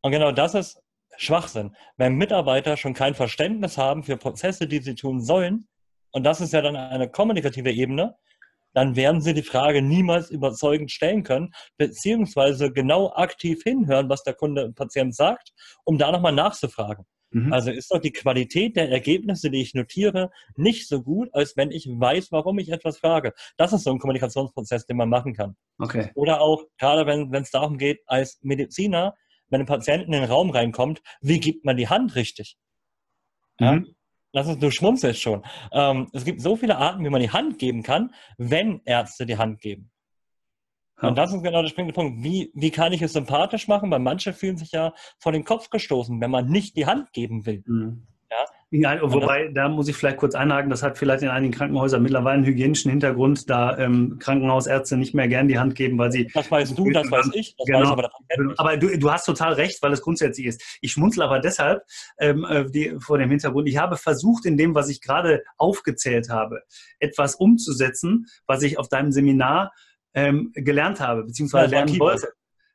Und 0.00 0.12
genau 0.12 0.30
das 0.30 0.54
ist 0.54 0.80
Schwachsinn. 1.16 1.74
Wenn 1.96 2.14
Mitarbeiter 2.14 2.76
schon 2.76 2.94
kein 2.94 3.14
Verständnis 3.14 3.76
haben 3.76 4.04
für 4.04 4.16
Prozesse, 4.16 4.68
die 4.68 4.78
sie 4.78 4.94
tun 4.94 5.20
sollen, 5.20 5.66
und 6.12 6.22
das 6.24 6.40
ist 6.40 6.52
ja 6.52 6.62
dann 6.62 6.76
eine 6.76 7.10
kommunikative 7.10 7.72
Ebene, 7.72 8.16
dann 8.74 8.94
werden 8.94 9.20
sie 9.20 9.34
die 9.34 9.42
Frage 9.42 9.82
niemals 9.82 10.30
überzeugend 10.30 10.92
stellen 10.92 11.24
können, 11.24 11.52
beziehungsweise 11.76 12.72
genau 12.72 13.12
aktiv 13.12 13.62
hinhören, 13.64 14.08
was 14.08 14.22
der 14.22 14.34
Kunde, 14.34 14.72
Patient 14.72 15.16
sagt, 15.16 15.50
um 15.84 15.98
da 15.98 16.12
nochmal 16.12 16.32
nachzufragen. 16.32 17.04
Mhm. 17.30 17.52
Also 17.52 17.70
ist 17.70 17.90
doch 17.92 18.00
die 18.00 18.12
Qualität 18.12 18.76
der 18.76 18.90
Ergebnisse, 18.90 19.50
die 19.50 19.60
ich 19.60 19.74
notiere, 19.74 20.30
nicht 20.56 20.88
so 20.88 21.02
gut, 21.02 21.28
als 21.32 21.56
wenn 21.56 21.70
ich 21.70 21.86
weiß, 21.86 22.32
warum 22.32 22.58
ich 22.58 22.70
etwas 22.70 22.98
frage. 22.98 23.32
Das 23.56 23.72
ist 23.72 23.84
so 23.84 23.90
ein 23.90 23.98
Kommunikationsprozess, 23.98 24.86
den 24.86 24.96
man 24.96 25.08
machen 25.08 25.34
kann. 25.34 25.56
Okay. 25.78 26.10
Oder 26.14 26.40
auch, 26.40 26.64
gerade 26.78 27.06
wenn 27.06 27.32
es 27.34 27.50
darum 27.50 27.78
geht, 27.78 28.00
als 28.06 28.38
Mediziner, 28.42 29.14
wenn 29.48 29.60
ein 29.60 29.66
Patient 29.66 30.04
in 30.04 30.12
den 30.12 30.24
Raum 30.24 30.50
reinkommt, 30.50 31.02
wie 31.20 31.40
gibt 31.40 31.64
man 31.64 31.76
die 31.76 31.88
Hand 31.88 32.14
richtig? 32.14 32.56
Ja? 33.58 33.72
Mhm. 33.72 33.94
Lass 34.32 34.46
uns, 34.46 34.58
du 34.60 34.70
schmunzelst 34.70 35.20
schon. 35.20 35.44
Ähm, 35.72 36.08
es 36.12 36.24
gibt 36.24 36.40
so 36.40 36.54
viele 36.56 36.76
Arten, 36.76 37.04
wie 37.04 37.10
man 37.10 37.20
die 37.20 37.30
Hand 37.30 37.58
geben 37.58 37.82
kann, 37.82 38.14
wenn 38.38 38.80
Ärzte 38.84 39.26
die 39.26 39.36
Hand 39.36 39.60
geben. 39.60 39.90
Und 41.02 41.16
das 41.16 41.32
ist 41.32 41.42
genau 41.42 41.62
der 41.62 41.68
springende 41.68 41.94
Punkt. 41.94 42.22
Wie, 42.22 42.50
wie 42.54 42.70
kann 42.70 42.92
ich 42.92 43.02
es 43.02 43.12
sympathisch 43.12 43.68
machen? 43.68 43.90
Weil 43.90 44.00
manche 44.00 44.32
fühlen 44.32 44.56
sich 44.56 44.72
ja 44.72 44.92
vor 45.18 45.32
den 45.32 45.44
Kopf 45.44 45.70
gestoßen, 45.70 46.20
wenn 46.20 46.30
man 46.30 46.48
nicht 46.48 46.76
die 46.76 46.86
Hand 46.86 47.12
geben 47.12 47.46
will. 47.46 47.62
Mhm. 47.66 48.06
Ja? 48.70 48.94
ja 48.94 49.02
wobei, 49.02 49.48
da 49.48 49.68
muss 49.68 49.88
ich 49.88 49.96
vielleicht 49.96 50.18
kurz 50.18 50.34
einhaken, 50.34 50.70
das 50.70 50.82
hat 50.82 50.98
vielleicht 50.98 51.22
in 51.22 51.28
einigen 51.28 51.52
Krankenhäusern 51.52 52.02
mittlerweile 52.02 52.36
einen 52.36 52.46
hygienischen 52.46 52.90
Hintergrund, 52.90 53.50
da 53.50 53.76
ähm, 53.78 54.18
Krankenhausärzte 54.20 54.96
nicht 54.96 55.14
mehr 55.14 55.26
gern 55.26 55.48
die 55.48 55.58
Hand 55.58 55.74
geben, 55.74 55.98
weil 55.98 56.12
sie. 56.12 56.28
Das 56.32 56.50
weißt 56.50 56.78
du, 56.78 56.90
das 56.90 57.10
weiß 57.10 57.30
ich, 57.34 57.56
das 57.56 57.66
genau. 57.66 57.80
weiß 57.80 57.88
aber 57.88 58.10
Aber 58.58 58.76
du, 58.76 58.96
du 58.96 59.10
hast 59.10 59.24
total 59.24 59.54
recht, 59.54 59.82
weil 59.82 59.92
es 59.92 60.02
grundsätzlich 60.02 60.46
ist. 60.46 60.78
Ich 60.80 60.92
schmunzel 60.92 61.22
aber 61.22 61.40
deshalb 61.40 61.82
ähm, 62.18 62.46
äh, 62.48 62.70
die, 62.70 62.94
vor 63.00 63.18
dem 63.18 63.30
Hintergrund. 63.30 63.68
Ich 63.68 63.78
habe 63.78 63.96
versucht, 63.96 64.46
in 64.46 64.56
dem, 64.56 64.74
was 64.74 64.88
ich 64.88 65.00
gerade 65.00 65.42
aufgezählt 65.56 66.28
habe, 66.30 66.62
etwas 66.98 67.34
umzusetzen, 67.34 68.26
was 68.46 68.62
ich 68.62 68.78
auf 68.78 68.88
deinem 68.88 69.12
Seminar 69.12 69.72
ähm, 70.14 70.52
gelernt 70.54 71.00
habe, 71.00 71.24
beziehungsweise 71.24 71.74
ja, 71.74 71.84
lernen 71.84 71.98
wollte. 71.98 72.32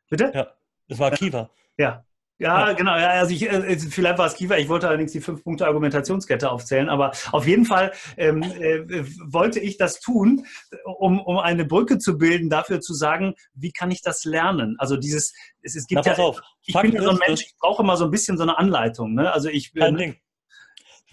Bitte? 0.09 0.31
Ja, 0.33 0.47
das 0.87 0.99
war 0.99 1.11
Kiva. 1.11 1.49
Ja. 1.77 2.05
Ja, 2.37 2.67
ja, 2.67 2.73
genau. 2.73 2.97
Ja, 2.97 3.11
also 3.11 3.33
ich, 3.33 3.49
äh, 3.49 3.77
vielleicht 3.77 4.17
war 4.17 4.27
es 4.27 4.33
Kiva. 4.35 4.57
Ich 4.57 4.67
wollte 4.67 4.89
allerdings 4.89 5.13
die 5.13 5.21
fünf 5.21 5.41
Punkte 5.41 5.65
Argumentationskette 5.65 6.51
aufzählen. 6.51 6.89
Aber 6.89 7.11
auf 7.31 7.47
jeden 7.47 7.63
Fall 7.63 7.93
ähm, 8.17 8.43
äh, 8.43 9.05
wollte 9.23 9.61
ich 9.61 9.77
das 9.77 10.01
tun, 10.01 10.45
um, 10.83 11.21
um 11.21 11.37
eine 11.37 11.63
Brücke 11.63 11.97
zu 11.97 12.17
bilden, 12.17 12.49
dafür 12.49 12.81
zu 12.81 12.93
sagen, 12.93 13.35
wie 13.53 13.71
kann 13.71 13.89
ich 13.89 14.01
das 14.01 14.25
lernen? 14.25 14.75
Also 14.79 14.97
dieses, 14.97 15.33
es, 15.61 15.75
es 15.75 15.87
gibt 15.87 16.05
Na, 16.05 16.11
ja, 16.11 16.17
auf. 16.17 16.41
ich 16.65 16.73
Fakt 16.73 16.91
bin 16.91 16.95
ja 16.95 17.03
so 17.03 17.11
ein 17.11 17.19
Mensch, 17.25 17.41
ich 17.41 17.55
brauche 17.57 17.83
immer 17.83 17.95
so 17.95 18.03
ein 18.03 18.11
bisschen 18.11 18.35
so 18.35 18.43
eine 18.43 18.57
Anleitung. 18.57 19.13
Ne? 19.13 19.31
Also 19.31 19.47
ich, 19.47 19.71
Ding. 19.71 20.17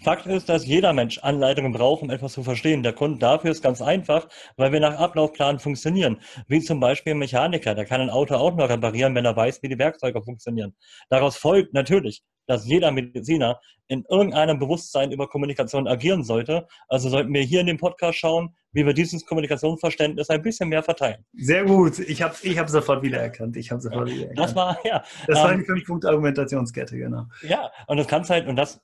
Fakt 0.03 0.25
ist, 0.25 0.49
dass 0.49 0.65
jeder 0.65 0.91
Mensch 0.91 1.19
Anleitungen 1.19 1.71
braucht, 1.71 2.03
um 2.03 2.09
etwas 2.09 2.33
zu 2.33 2.43
verstehen. 2.43 2.83
Der 2.83 2.91
Grund 2.91 3.23
dafür 3.23 3.51
ist 3.51 3.61
ganz 3.61 3.81
einfach, 3.81 4.27
weil 4.57 4.73
wir 4.73 4.81
nach 4.81 4.97
Ablaufplan 4.99 5.59
funktionieren. 5.59 6.19
Wie 6.47 6.59
zum 6.59 6.81
Beispiel 6.81 7.13
ein 7.13 7.19
Mechaniker, 7.19 7.73
der 7.73 7.85
kann 7.85 8.01
ein 8.01 8.09
Auto 8.09 8.35
auch 8.35 8.53
nur 8.53 8.67
reparieren, 8.69 9.15
wenn 9.15 9.23
er 9.23 9.37
weiß, 9.37 9.63
wie 9.63 9.69
die 9.69 9.79
Werkzeuge 9.79 10.21
funktionieren. 10.21 10.75
Daraus 11.09 11.37
folgt 11.37 11.73
natürlich, 11.73 12.21
dass 12.47 12.67
jeder 12.67 12.91
Mediziner 12.91 13.61
in 13.87 14.03
irgendeinem 14.09 14.59
Bewusstsein 14.59 15.13
über 15.13 15.29
Kommunikation 15.29 15.87
agieren 15.87 16.25
sollte. 16.25 16.67
Also 16.89 17.07
sollten 17.07 17.33
wir 17.33 17.41
hier 17.41 17.61
in 17.61 17.67
dem 17.67 17.77
Podcast 17.77 18.17
schauen, 18.17 18.53
wie 18.73 18.85
wir 18.85 18.93
dieses 18.93 19.25
Kommunikationsverständnis 19.25 20.29
ein 20.29 20.41
bisschen 20.41 20.67
mehr 20.67 20.83
verteilen. 20.83 21.23
Sehr 21.33 21.63
gut. 21.63 21.99
Ich 21.99 22.21
habe 22.21 22.35
ich 22.41 22.57
hab 22.57 22.69
sofort 22.69 23.03
wiedererkannt. 23.03 23.55
Ich 23.55 23.71
habe 23.71 23.81
sofort 23.81 24.09
wiedererkannt. 24.09 24.39
Das 24.39 24.53
war, 24.53 24.77
ja. 24.83 25.01
Das 25.27 25.39
war 25.39 25.53
die 25.53 25.59
ähm, 25.61 25.65
Fünf-Punkt-Argumentationskette, 25.65 26.97
genau. 26.97 27.25
Ja, 27.43 27.71
und 27.87 27.95
das 27.95 28.07
kannst 28.07 28.29
halt, 28.29 28.47
und 28.47 28.57
das 28.57 28.81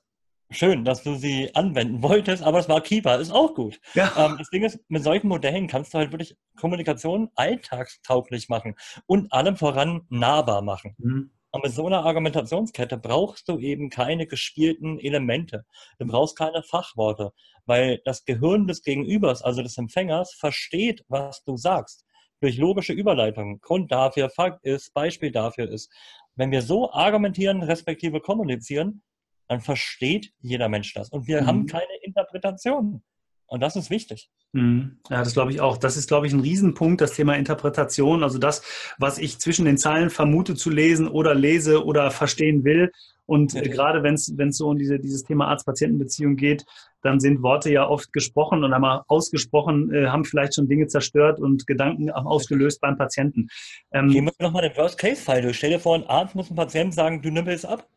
schön, 0.50 0.84
dass 0.84 1.02
du 1.02 1.14
sie 1.14 1.54
anwenden 1.54 2.02
wolltest, 2.02 2.42
aber 2.42 2.58
es 2.58 2.68
war 2.68 2.80
Keeper, 2.80 3.18
ist 3.18 3.30
auch 3.30 3.54
gut. 3.54 3.80
Ja. 3.94 4.12
Ähm, 4.16 4.36
das 4.38 4.50
Ding 4.50 4.64
ist, 4.64 4.78
mit 4.88 5.02
solchen 5.02 5.28
Modellen 5.28 5.66
kannst 5.66 5.94
du 5.94 5.98
halt 5.98 6.12
wirklich 6.12 6.36
Kommunikation 6.56 7.30
alltagstauglich 7.34 8.48
machen 8.48 8.74
und 9.06 9.32
allem 9.32 9.56
voran 9.56 10.02
nahbar 10.08 10.62
machen. 10.62 10.94
Mhm. 10.98 11.30
Und 11.52 11.64
mit 11.64 11.72
so 11.72 11.86
einer 11.86 12.04
Argumentationskette 12.04 12.96
brauchst 12.96 13.48
du 13.48 13.58
eben 13.58 13.90
keine 13.90 14.26
gespielten 14.26 15.00
Elemente. 15.00 15.64
Du 15.98 16.06
brauchst 16.06 16.38
keine 16.38 16.62
Fachworte, 16.62 17.32
weil 17.66 18.00
das 18.04 18.24
Gehirn 18.24 18.68
des 18.68 18.82
Gegenübers, 18.82 19.42
also 19.42 19.62
des 19.62 19.76
Empfängers, 19.76 20.32
versteht, 20.32 21.04
was 21.08 21.42
du 21.42 21.56
sagst. 21.56 22.04
Durch 22.40 22.56
logische 22.56 22.92
Überleitungen. 22.92 23.60
Grund 23.60 23.90
dafür, 23.90 24.30
Fakt 24.30 24.64
ist, 24.64 24.94
Beispiel 24.94 25.32
dafür 25.32 25.68
ist. 25.68 25.92
Wenn 26.36 26.52
wir 26.52 26.62
so 26.62 26.92
argumentieren, 26.92 27.62
respektive 27.62 28.20
kommunizieren, 28.20 29.02
dann 29.50 29.60
versteht 29.60 30.32
jeder 30.40 30.68
Mensch 30.68 30.94
das. 30.94 31.08
Und 31.08 31.26
wir 31.26 31.42
mhm. 31.42 31.46
haben 31.46 31.66
keine 31.66 31.92
Interpretation. 32.02 33.02
Und 33.46 33.60
das 33.60 33.74
ist 33.74 33.90
wichtig. 33.90 34.30
Mhm. 34.52 35.00
Ja, 35.10 35.24
das 35.24 35.32
glaube 35.32 35.50
ich 35.50 35.60
auch. 35.60 35.76
Das 35.76 35.96
ist, 35.96 36.06
glaube 36.06 36.28
ich, 36.28 36.32
ein 36.32 36.38
Riesenpunkt, 36.38 37.00
das 37.00 37.14
Thema 37.14 37.34
Interpretation. 37.34 38.22
Also 38.22 38.38
das, 38.38 38.62
was 38.98 39.18
ich 39.18 39.40
zwischen 39.40 39.64
den 39.64 39.76
Zeilen 39.76 40.08
vermute 40.08 40.54
zu 40.54 40.70
lesen 40.70 41.08
oder 41.08 41.34
lese 41.34 41.84
oder 41.84 42.12
verstehen 42.12 42.62
will. 42.62 42.92
Und 43.26 43.56
äh, 43.56 43.68
gerade 43.68 44.04
wenn 44.04 44.14
es 44.14 44.56
so 44.56 44.68
um 44.68 44.78
diese, 44.78 45.00
dieses 45.00 45.24
Thema 45.24 45.48
Arzt-Patienten-Beziehung 45.48 46.36
geht, 46.36 46.64
dann 47.02 47.18
sind 47.18 47.42
Worte 47.42 47.72
ja 47.72 47.88
oft 47.88 48.12
gesprochen 48.12 48.62
und 48.62 48.72
einmal 48.72 49.02
ausgesprochen, 49.08 49.92
äh, 49.92 50.06
haben 50.06 50.24
vielleicht 50.24 50.54
schon 50.54 50.68
Dinge 50.68 50.86
zerstört 50.86 51.40
und 51.40 51.66
Gedanken 51.66 52.08
ausgelöst 52.12 52.80
beim 52.80 52.96
Patienten. 52.96 53.48
Ähm, 53.90 54.10
Gehen 54.10 54.26
wir 54.26 54.32
nochmal 54.38 54.68
den 54.68 54.76
Worst-Case-Fall 54.76 55.42
durch. 55.42 55.56
Stell 55.56 55.70
dir 55.70 55.80
vor, 55.80 55.96
ein 55.96 56.06
Arzt 56.06 56.36
muss 56.36 56.50
einem 56.50 56.56
Patienten 56.56 56.92
sagen, 56.92 57.20
du 57.20 57.30
nimmst 57.30 57.66
ab. 57.66 57.88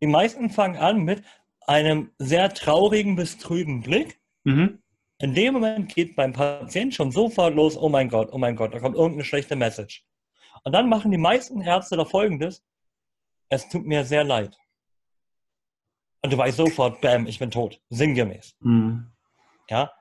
Die 0.00 0.06
meisten 0.06 0.50
fangen 0.50 0.76
an 0.76 1.02
mit, 1.02 1.22
einem 1.66 2.10
sehr 2.18 2.52
traurigen 2.54 3.16
bis 3.16 3.38
trüben 3.38 3.82
Blick. 3.82 4.18
Mhm. 4.44 4.82
In 5.18 5.34
dem 5.34 5.54
Moment 5.54 5.94
geht 5.94 6.16
beim 6.16 6.32
Patienten 6.32 6.92
schon 6.92 7.12
sofort 7.12 7.54
los, 7.54 7.76
oh 7.76 7.88
mein 7.88 8.08
Gott, 8.08 8.30
oh 8.32 8.38
mein 8.38 8.56
Gott, 8.56 8.72
da 8.72 8.78
kommt 8.78 8.96
irgendeine 8.96 9.24
schlechte 9.24 9.56
Message. 9.56 10.04
Und 10.64 10.72
dann 10.72 10.88
machen 10.88 11.10
die 11.10 11.18
meisten 11.18 11.60
Ärzte 11.60 11.96
da 11.96 12.04
folgendes, 12.04 12.64
es 13.48 13.68
tut 13.68 13.84
mir 13.84 14.04
sehr 14.04 14.24
leid. 14.24 14.56
Und 16.22 16.32
du 16.32 16.38
weißt 16.38 16.56
sofort, 16.56 17.00
bam, 17.00 17.26
ich 17.26 17.38
bin 17.38 17.50
tot, 17.50 17.80
sinngemäß. 17.90 18.56
Mhm. 18.60 19.10
Ja, 19.68 19.92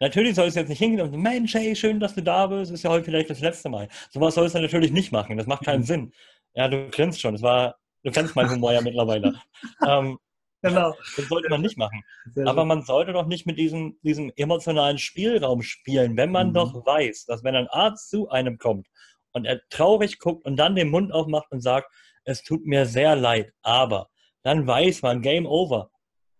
Natürlich 0.00 0.34
soll 0.34 0.48
es 0.48 0.54
jetzt 0.54 0.70
nicht 0.70 0.78
hingehen 0.78 1.02
und 1.02 1.14
Mensch, 1.20 1.52
hey, 1.52 1.76
schön, 1.76 2.00
dass 2.00 2.14
du 2.14 2.22
da 2.22 2.46
bist, 2.46 2.72
ist 2.72 2.82
ja 2.82 2.90
heute 2.90 3.04
vielleicht 3.04 3.28
das 3.28 3.40
letzte 3.40 3.68
Mal. 3.68 3.86
Sowas 4.08 4.34
soll 4.34 4.46
es 4.46 4.54
natürlich 4.54 4.92
nicht 4.92 5.12
machen, 5.12 5.36
das 5.36 5.46
macht 5.46 5.64
keinen 5.64 5.80
mhm. 5.80 5.86
Sinn. 5.86 6.12
Ja, 6.54 6.68
du 6.68 6.88
grinst 6.88 7.20
schon, 7.20 7.34
das 7.34 7.42
war, 7.42 7.76
du 8.02 8.10
kennst 8.10 8.36
meinen 8.36 8.50
Humor 8.50 8.72
ja 8.72 8.80
mittlerweile. 8.80 9.40
ähm, 9.86 10.18
genau. 10.62 10.94
Das 11.16 11.28
sollte 11.28 11.48
man 11.48 11.60
nicht 11.60 11.76
machen. 11.76 12.02
Sehr 12.34 12.46
Aber 12.46 12.64
man 12.64 12.82
sollte 12.82 13.12
doch 13.12 13.26
nicht 13.26 13.46
mit 13.46 13.58
diesem, 13.58 13.98
diesem 14.02 14.32
emotionalen 14.36 14.98
Spielraum 14.98 15.62
spielen, 15.62 16.16
wenn 16.16 16.30
man 16.30 16.48
mhm. 16.48 16.54
doch 16.54 16.86
weiß, 16.86 17.26
dass 17.26 17.44
wenn 17.44 17.56
ein 17.56 17.68
Arzt 17.68 18.10
zu 18.10 18.28
einem 18.30 18.58
kommt 18.58 18.86
und 19.32 19.44
er 19.44 19.60
traurig 19.68 20.18
guckt 20.18 20.44
und 20.44 20.56
dann 20.56 20.74
den 20.74 20.90
Mund 20.90 21.12
aufmacht 21.12 21.50
und 21.50 21.60
sagt, 21.60 21.88
es 22.24 22.42
tut 22.42 22.66
mir 22.66 22.86
sehr 22.86 23.16
leid, 23.16 23.52
aber 23.62 24.08
dann 24.42 24.66
weiß 24.66 25.02
man, 25.02 25.22
Game 25.22 25.46
over. 25.46 25.90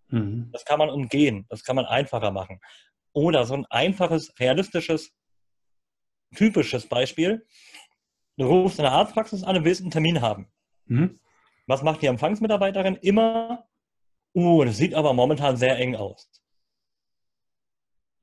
Mhm. 0.08 0.50
Das 0.52 0.64
kann 0.64 0.78
man 0.78 0.90
umgehen, 0.90 1.46
das 1.48 1.64
kann 1.64 1.76
man 1.76 1.86
einfacher 1.86 2.30
machen. 2.30 2.60
Oder 3.12 3.44
so 3.44 3.54
ein 3.54 3.66
einfaches, 3.70 4.32
realistisches, 4.38 5.12
typisches 6.34 6.88
Beispiel. 6.88 7.46
Du 8.36 8.46
rufst 8.46 8.78
in 8.78 8.84
der 8.84 8.92
Arztpraxis 8.92 9.42
an 9.42 9.56
und 9.56 9.64
willst 9.64 9.82
einen 9.82 9.90
Termin 9.90 10.20
haben. 10.20 10.50
Mhm. 10.86 11.20
Was 11.70 11.84
macht 11.84 12.02
die 12.02 12.06
Empfangsmitarbeiterin? 12.06 12.96
Immer, 12.96 13.64
uh, 14.34 14.64
das 14.64 14.76
sieht 14.76 14.92
aber 14.92 15.12
momentan 15.12 15.56
sehr 15.56 15.78
eng 15.78 15.94
aus. 15.94 16.28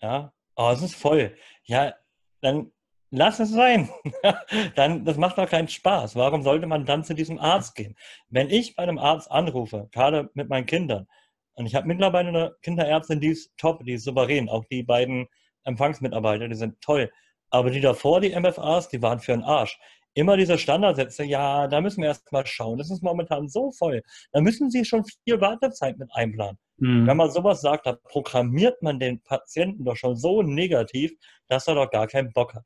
Ja, 0.01 0.33
oh, 0.57 0.69
es 0.73 0.81
ist 0.81 0.95
voll. 0.95 1.33
Ja, 1.63 1.93
dann 2.41 2.73
lass 3.09 3.39
es 3.39 3.51
sein. 3.51 3.89
dann, 4.75 5.05
das 5.05 5.15
macht 5.15 5.37
doch 5.37 5.49
keinen 5.49 5.69
Spaß. 5.69 6.17
Warum 6.17 6.43
sollte 6.43 6.67
man 6.67 6.85
dann 6.85 7.05
zu 7.05 7.13
diesem 7.13 7.39
Arzt 7.39 7.75
gehen? 7.75 7.95
Wenn 8.27 8.49
ich 8.49 8.75
bei 8.75 8.83
einem 8.83 8.99
Arzt 8.99 9.31
anrufe, 9.31 9.87
gerade 9.93 10.29
mit 10.33 10.49
meinen 10.49 10.65
Kindern, 10.65 11.07
und 11.53 11.67
ich 11.67 11.75
habe 11.75 11.87
mittlerweile 11.87 12.27
eine 12.27 12.55
Kinderärztin, 12.61 13.21
die 13.21 13.29
ist 13.29 13.57
top, 13.57 13.81
die 13.85 13.93
ist 13.93 14.03
souverän. 14.03 14.49
Auch 14.49 14.65
die 14.65 14.83
beiden 14.83 15.25
Empfangsmitarbeiter, 15.63 16.49
die 16.49 16.55
sind 16.55 16.81
toll. 16.81 17.09
Aber 17.49 17.69
die 17.69 17.79
davor, 17.79 18.19
die 18.19 18.37
MFAs, 18.37 18.89
die 18.89 19.01
waren 19.01 19.21
für 19.21 19.31
einen 19.31 19.43
Arsch. 19.43 19.79
Immer 20.17 20.35
diese 20.35 20.57
Standardsätze, 20.57 21.23
ja, 21.23 21.67
da 21.67 21.79
müssen 21.79 22.01
wir 22.01 22.07
erst 22.07 22.31
mal 22.31 22.45
schauen. 22.45 22.79
Das 22.79 22.89
ist 22.89 23.03
momentan 23.03 23.47
so 23.49 23.71
voll. 23.71 24.01
Da 24.31 24.41
müssen 24.41 24.71
Sie 24.71 24.83
schon 24.83 25.03
viel 25.23 25.39
Wartezeit 25.39 25.99
mit 25.99 26.09
einplanen. 26.11 26.57
Mhm. 26.77 27.05
Wenn 27.05 27.17
man 27.17 27.29
sowas 27.29 27.61
sagt, 27.61 27.85
da 27.85 27.93
programmiert 27.93 28.81
man 28.81 28.99
den 28.99 29.21
Patienten 29.21 29.85
doch 29.85 29.95
schon 29.95 30.15
so 30.15 30.41
negativ, 30.41 31.13
dass 31.47 31.67
er 31.67 31.75
doch 31.75 31.91
gar 31.91 32.07
keinen 32.07 32.33
Bock 32.33 32.55
hat. 32.55 32.63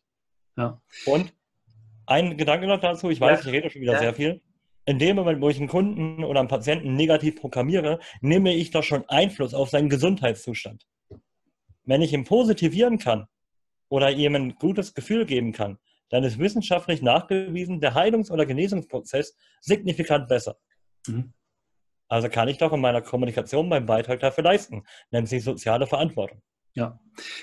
Ja. 0.55 0.81
Und 1.05 1.33
ein 2.05 2.37
Gedanke 2.37 2.67
noch 2.67 2.79
dazu, 2.79 3.09
ich 3.09 3.19
weiß, 3.19 3.43
ja. 3.43 3.49
ich 3.49 3.53
rede 3.53 3.69
schon 3.69 3.81
wieder 3.81 3.93
ja. 3.93 3.99
sehr 3.99 4.13
viel 4.13 4.41
in 4.85 4.97
dem 4.97 5.15
Moment, 5.15 5.41
wo 5.41 5.49
ich 5.49 5.57
einen 5.57 5.67
Kunden 5.67 6.23
oder 6.23 6.39
einen 6.39 6.49
Patienten 6.49 6.95
negativ 6.95 7.35
programmiere, 7.35 7.99
nehme 8.21 8.53
ich 8.53 8.71
doch 8.71 8.83
schon 8.83 9.07
Einfluss 9.09 9.53
auf 9.53 9.69
seinen 9.69 9.89
Gesundheitszustand. 9.89 10.87
Wenn 11.83 12.01
ich 12.01 12.13
ihn 12.13 12.23
positivieren 12.23 12.97
kann 12.97 13.27
oder 13.89 14.11
ihm 14.11 14.35
ein 14.35 14.55
gutes 14.55 14.93
Gefühl 14.93 15.25
geben 15.25 15.51
kann, 15.51 15.77
dann 16.11 16.23
ist 16.23 16.37
wissenschaftlich 16.37 17.01
nachgewiesen 17.01 17.81
der 17.81 17.95
Heilungs- 17.95 18.31
oder 18.31 18.45
Genesungsprozess 18.45 19.35
signifikant 19.59 20.27
besser. 20.27 20.57
Mhm. 21.07 21.33
Also 22.07 22.27
kann 22.27 22.49
ich 22.49 22.57
doch 22.57 22.73
in 22.73 22.81
meiner 22.81 23.01
Kommunikation 23.01 23.69
meinen 23.69 23.85
Beitrag 23.85 24.19
dafür 24.19 24.43
leisten, 24.43 24.83
nennt 25.11 25.29
sich 25.29 25.43
soziale 25.43 25.87
Verantwortung. 25.87 26.41
Ja, 26.73 26.99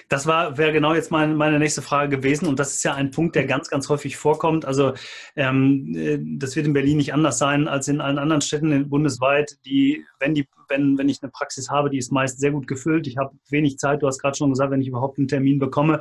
das 0.08 0.26
wäre 0.26 0.72
genau 0.72 0.94
jetzt 0.94 1.10
mein, 1.10 1.36
meine 1.36 1.58
nächste 1.58 1.82
Frage 1.82 2.16
gewesen 2.16 2.48
und 2.48 2.58
das 2.58 2.72
ist 2.72 2.84
ja 2.84 2.94
ein 2.94 3.10
Punkt, 3.10 3.36
der 3.36 3.44
ganz, 3.44 3.68
ganz 3.68 3.90
häufig 3.90 4.16
vorkommt. 4.16 4.64
Also 4.64 4.94
ähm, 5.36 5.94
äh, 5.94 6.18
das 6.38 6.56
wird 6.56 6.66
in 6.66 6.72
Berlin 6.72 6.96
nicht 6.96 7.12
anders 7.12 7.38
sein 7.38 7.68
als 7.68 7.88
in 7.88 8.00
allen 8.00 8.18
anderen 8.18 8.40
Städten 8.40 8.88
bundesweit. 8.88 9.58
Die, 9.66 10.02
wenn 10.18 10.32
die, 10.32 10.48
wenn 10.68 10.96
wenn 10.96 11.10
ich 11.10 11.22
eine 11.22 11.30
Praxis 11.30 11.68
habe, 11.68 11.90
die 11.90 11.98
ist 11.98 12.10
meist 12.10 12.40
sehr 12.40 12.52
gut 12.52 12.66
gefüllt. 12.66 13.06
Ich 13.06 13.18
habe 13.18 13.36
wenig 13.50 13.78
Zeit. 13.78 14.02
Du 14.02 14.06
hast 14.06 14.18
gerade 14.18 14.36
schon 14.36 14.48
gesagt, 14.48 14.70
wenn 14.70 14.80
ich 14.80 14.88
überhaupt 14.88 15.18
einen 15.18 15.28
Termin 15.28 15.58
bekomme, 15.58 16.00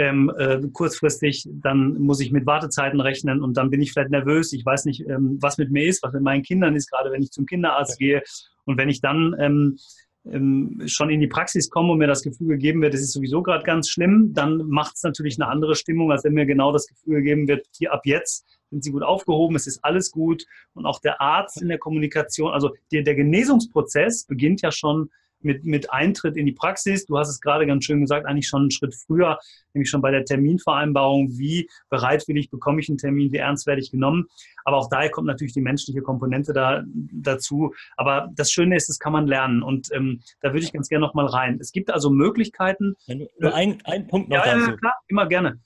ähm, 0.00 0.32
äh, 0.36 0.60
kurzfristig, 0.72 1.48
dann 1.52 1.94
muss 2.00 2.20
ich 2.20 2.32
mit 2.32 2.46
Wartezeiten 2.46 3.00
rechnen 3.00 3.42
und 3.42 3.56
dann 3.56 3.70
bin 3.70 3.82
ich 3.82 3.92
vielleicht 3.92 4.10
nervös. 4.10 4.52
Ich 4.52 4.64
weiß 4.64 4.86
nicht, 4.86 5.06
ähm, 5.08 5.38
was 5.40 5.58
mit 5.58 5.70
mir 5.70 5.86
ist, 5.86 6.02
was 6.02 6.12
mit 6.12 6.22
meinen 6.22 6.42
Kindern 6.42 6.74
ist, 6.74 6.90
gerade 6.90 7.12
wenn 7.12 7.22
ich 7.22 7.30
zum 7.30 7.46
Kinderarzt 7.46 7.98
gehe. 7.98 8.22
Und 8.64 8.78
wenn 8.78 8.88
ich 8.88 9.00
dann 9.00 9.36
ähm, 9.38 9.78
ähm, 10.24 10.82
schon 10.86 11.10
in 11.10 11.20
die 11.20 11.26
Praxis 11.26 11.70
komme 11.70 11.92
und 11.92 11.98
mir 11.98 12.06
das 12.06 12.22
Gefühl 12.22 12.48
gegeben 12.48 12.82
wird, 12.82 12.94
das 12.94 13.00
ist 13.00 13.12
sowieso 13.12 13.42
gerade 13.42 13.64
ganz 13.64 13.88
schlimm, 13.88 14.32
dann 14.32 14.68
macht 14.68 14.96
es 14.96 15.02
natürlich 15.02 15.40
eine 15.40 15.50
andere 15.50 15.74
Stimmung, 15.74 16.10
als 16.10 16.24
wenn 16.24 16.34
mir 16.34 16.46
genau 16.46 16.72
das 16.72 16.86
Gefühl 16.86 17.16
gegeben 17.16 17.48
wird, 17.48 17.66
hier 17.76 17.92
ab 17.92 18.02
jetzt 18.04 18.46
sind 18.70 18.84
sie 18.84 18.92
gut 18.92 19.02
aufgehoben, 19.02 19.56
es 19.56 19.66
ist 19.66 19.84
alles 19.84 20.10
gut 20.10 20.44
und 20.74 20.86
auch 20.86 21.00
der 21.00 21.20
Arzt 21.20 21.60
in 21.60 21.68
der 21.68 21.78
Kommunikation, 21.78 22.52
also 22.52 22.70
der, 22.92 23.02
der 23.02 23.16
Genesungsprozess 23.16 24.26
beginnt 24.26 24.62
ja 24.62 24.70
schon 24.70 25.10
mit, 25.42 25.64
mit 25.64 25.92
Eintritt 25.92 26.36
in 26.36 26.46
die 26.46 26.52
Praxis. 26.52 27.06
Du 27.06 27.18
hast 27.18 27.28
es 27.28 27.40
gerade 27.40 27.66
ganz 27.66 27.84
schön 27.84 28.00
gesagt, 28.00 28.26
eigentlich 28.26 28.48
schon 28.48 28.62
einen 28.62 28.70
Schritt 28.70 28.94
früher, 28.94 29.38
nämlich 29.74 29.90
schon 29.90 30.02
bei 30.02 30.10
der 30.10 30.24
Terminvereinbarung. 30.24 31.38
Wie 31.38 31.68
bereitwillig 31.88 32.50
bekomme 32.50 32.80
ich 32.80 32.88
einen 32.88 32.98
Termin? 32.98 33.32
Wie 33.32 33.38
ernst 33.38 33.66
werde 33.66 33.80
ich 33.80 33.90
genommen? 33.90 34.26
Aber 34.64 34.76
auch 34.76 34.88
daher 34.88 35.10
kommt 35.10 35.26
natürlich 35.26 35.52
die 35.52 35.60
menschliche 35.60 36.02
Komponente 36.02 36.52
da, 36.52 36.82
dazu. 36.86 37.74
Aber 37.96 38.30
das 38.34 38.50
Schöne 38.50 38.76
ist, 38.76 38.88
das 38.88 38.98
kann 38.98 39.12
man 39.12 39.26
lernen. 39.26 39.62
Und 39.62 39.88
ähm, 39.92 40.20
da 40.40 40.52
würde 40.52 40.64
ich 40.64 40.72
ganz 40.72 40.88
gerne 40.88 41.06
nochmal 41.06 41.26
rein. 41.26 41.58
Es 41.60 41.72
gibt 41.72 41.90
also 41.90 42.10
Möglichkeiten. 42.10 42.96
Nur 43.38 43.54
ein, 43.54 43.78
ein 43.84 44.06
Punkt 44.06 44.28
noch 44.28 44.44
ja, 44.44 44.54
dazu. 44.54 44.70
Ja, 44.70 44.76
klar, 44.76 44.94
immer 45.08 45.26
gerne. 45.26 45.60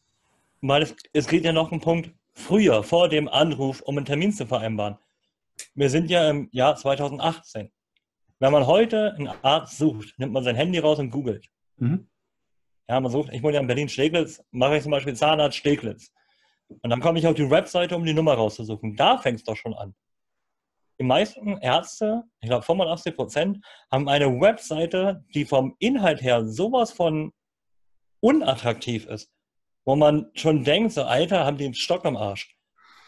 Weil 0.60 0.82
es, 0.82 0.96
es 1.12 1.28
geht 1.28 1.44
ja 1.44 1.52
noch 1.52 1.72
ein 1.72 1.80
Punkt 1.80 2.10
früher, 2.32 2.82
vor 2.82 3.08
dem 3.08 3.28
Anruf, 3.28 3.80
um 3.80 3.96
einen 3.96 4.06
Termin 4.06 4.32
zu 4.32 4.46
vereinbaren. 4.46 4.96
Wir 5.74 5.90
sind 5.90 6.10
ja 6.10 6.28
im 6.30 6.48
Jahr 6.52 6.76
2018. 6.76 7.70
Wenn 8.40 8.52
man 8.52 8.66
heute 8.66 9.14
einen 9.14 9.28
Arzt 9.42 9.78
sucht, 9.78 10.14
nimmt 10.18 10.32
man 10.32 10.44
sein 10.44 10.56
Handy 10.56 10.78
raus 10.78 10.98
und 10.98 11.10
googelt. 11.10 11.48
Mhm. 11.76 12.08
Ja, 12.88 13.00
man 13.00 13.10
sucht, 13.10 13.32
ich 13.32 13.42
wohne 13.42 13.54
ja 13.54 13.60
in 13.60 13.66
Berlin-Steglitz, 13.66 14.44
mache 14.50 14.76
ich 14.76 14.82
zum 14.82 14.92
Beispiel 14.92 15.14
Zahnarzt 15.14 15.56
Steglitz. 15.56 16.12
Und 16.68 16.90
dann 16.90 17.00
komme 17.00 17.18
ich 17.18 17.26
auf 17.26 17.34
die 17.34 17.50
Webseite, 17.50 17.96
um 17.96 18.04
die 18.04 18.14
Nummer 18.14 18.34
rauszusuchen. 18.34 18.96
Da 18.96 19.18
fängt 19.18 19.38
es 19.38 19.44
doch 19.44 19.56
schon 19.56 19.74
an. 19.74 19.94
Die 21.00 21.04
meisten 21.04 21.58
Ärzte, 21.58 22.22
ich 22.40 22.48
glaube 22.48 22.64
85 22.64 23.16
Prozent, 23.16 23.66
haben 23.90 24.08
eine 24.08 24.40
Webseite, 24.40 25.24
die 25.34 25.44
vom 25.44 25.74
Inhalt 25.78 26.22
her 26.22 26.46
sowas 26.46 26.92
von 26.92 27.32
unattraktiv 28.20 29.06
ist, 29.06 29.30
wo 29.84 29.96
man 29.96 30.30
schon 30.34 30.62
denkt, 30.64 30.92
so 30.92 31.02
Alter, 31.02 31.44
haben 31.44 31.58
die 31.58 31.64
einen 31.64 31.74
Stock 31.74 32.04
am 32.04 32.16
Arsch. 32.16 32.56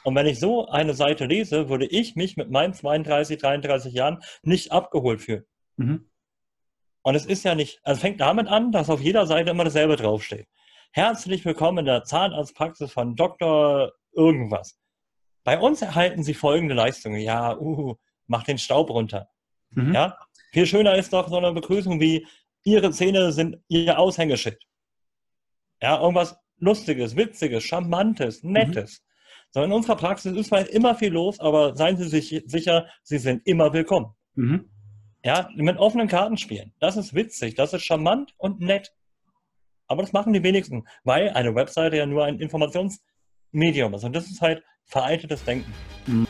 Und 0.06 0.14
wenn 0.14 0.28
ich 0.28 0.38
so 0.38 0.68
eine 0.68 0.94
Seite 0.94 1.26
lese, 1.26 1.68
würde 1.68 1.84
ich 1.84 2.14
mich 2.14 2.36
mit 2.36 2.48
meinen 2.48 2.72
32, 2.72 3.38
33 3.38 3.92
Jahren 3.92 4.22
nicht 4.44 4.70
abgeholt 4.70 5.20
fühlen. 5.20 5.44
Mhm. 5.78 6.08
Und 7.02 7.16
es 7.16 7.26
ist 7.26 7.44
ja 7.44 7.56
nicht, 7.56 7.80
also 7.82 8.02
fängt 8.02 8.20
damit 8.20 8.46
an, 8.46 8.70
dass 8.70 8.88
auf 8.88 9.00
jeder 9.00 9.26
Seite 9.26 9.50
immer 9.50 9.64
dasselbe 9.64 9.96
draufsteht. 9.96 10.46
Herzlich 10.92 11.44
willkommen 11.44 11.78
in 11.78 11.86
der 11.86 12.04
Zahnarztpraxis 12.04 12.92
von 12.92 13.16
Dr. 13.16 13.94
irgendwas. 14.12 14.78
Bei 15.42 15.58
uns 15.58 15.82
erhalten 15.82 16.22
Sie 16.22 16.34
folgende 16.34 16.76
Leistungen. 16.76 17.18
Ja, 17.18 17.58
uh, 17.58 17.96
mach 18.28 18.44
den 18.44 18.58
Staub 18.58 18.90
runter. 18.90 19.28
Mhm. 19.70 19.92
Ja, 19.92 20.16
viel 20.52 20.66
schöner 20.66 20.94
ist 20.94 21.12
doch 21.12 21.28
so 21.28 21.36
eine 21.36 21.50
Begrüßung 21.50 21.98
wie 21.98 22.28
Ihre 22.62 22.92
Zähne 22.92 23.32
sind 23.32 23.56
Ihr 23.66 23.98
Aushängeschild. 23.98 24.62
Ja, 25.82 26.00
irgendwas 26.00 26.38
Lustiges, 26.58 27.16
Witziges, 27.16 27.64
Charmantes, 27.64 28.44
Nettes. 28.44 29.02
Mhm. 29.46 29.52
So, 29.52 29.62
in 29.62 29.72
unserer 29.72 29.96
Praxis 29.96 30.36
ist 30.36 30.52
halt 30.52 30.68
immer 30.68 30.94
viel 30.94 31.12
los, 31.12 31.40
aber 31.40 31.76
seien 31.76 31.96
Sie 31.96 32.08
sich 32.08 32.42
sicher, 32.46 32.86
Sie 33.02 33.18
sind 33.18 33.46
immer 33.46 33.72
willkommen. 33.72 34.14
Mhm. 34.34 34.68
Ja, 35.24 35.48
mit 35.56 35.78
offenen 35.78 36.08
Karten 36.08 36.36
spielen. 36.36 36.72
Das 36.78 36.96
ist 36.96 37.14
witzig, 37.14 37.54
das 37.54 37.72
ist 37.72 37.84
charmant 37.84 38.34
und 38.38 38.60
nett. 38.60 38.92
Aber 39.88 40.02
das 40.02 40.12
machen 40.12 40.32
die 40.32 40.42
wenigsten, 40.42 40.86
weil 41.04 41.30
eine 41.30 41.54
Webseite 41.54 41.96
ja 41.96 42.06
nur 42.06 42.24
ein 42.24 42.38
Informationsmedium 42.38 43.94
ist. 43.94 44.04
Und 44.04 44.14
das 44.14 44.26
ist 44.26 44.40
halt 44.40 44.62
veraltetes 44.84 45.44
Denken. 45.44 45.72
Mhm. 46.06 46.28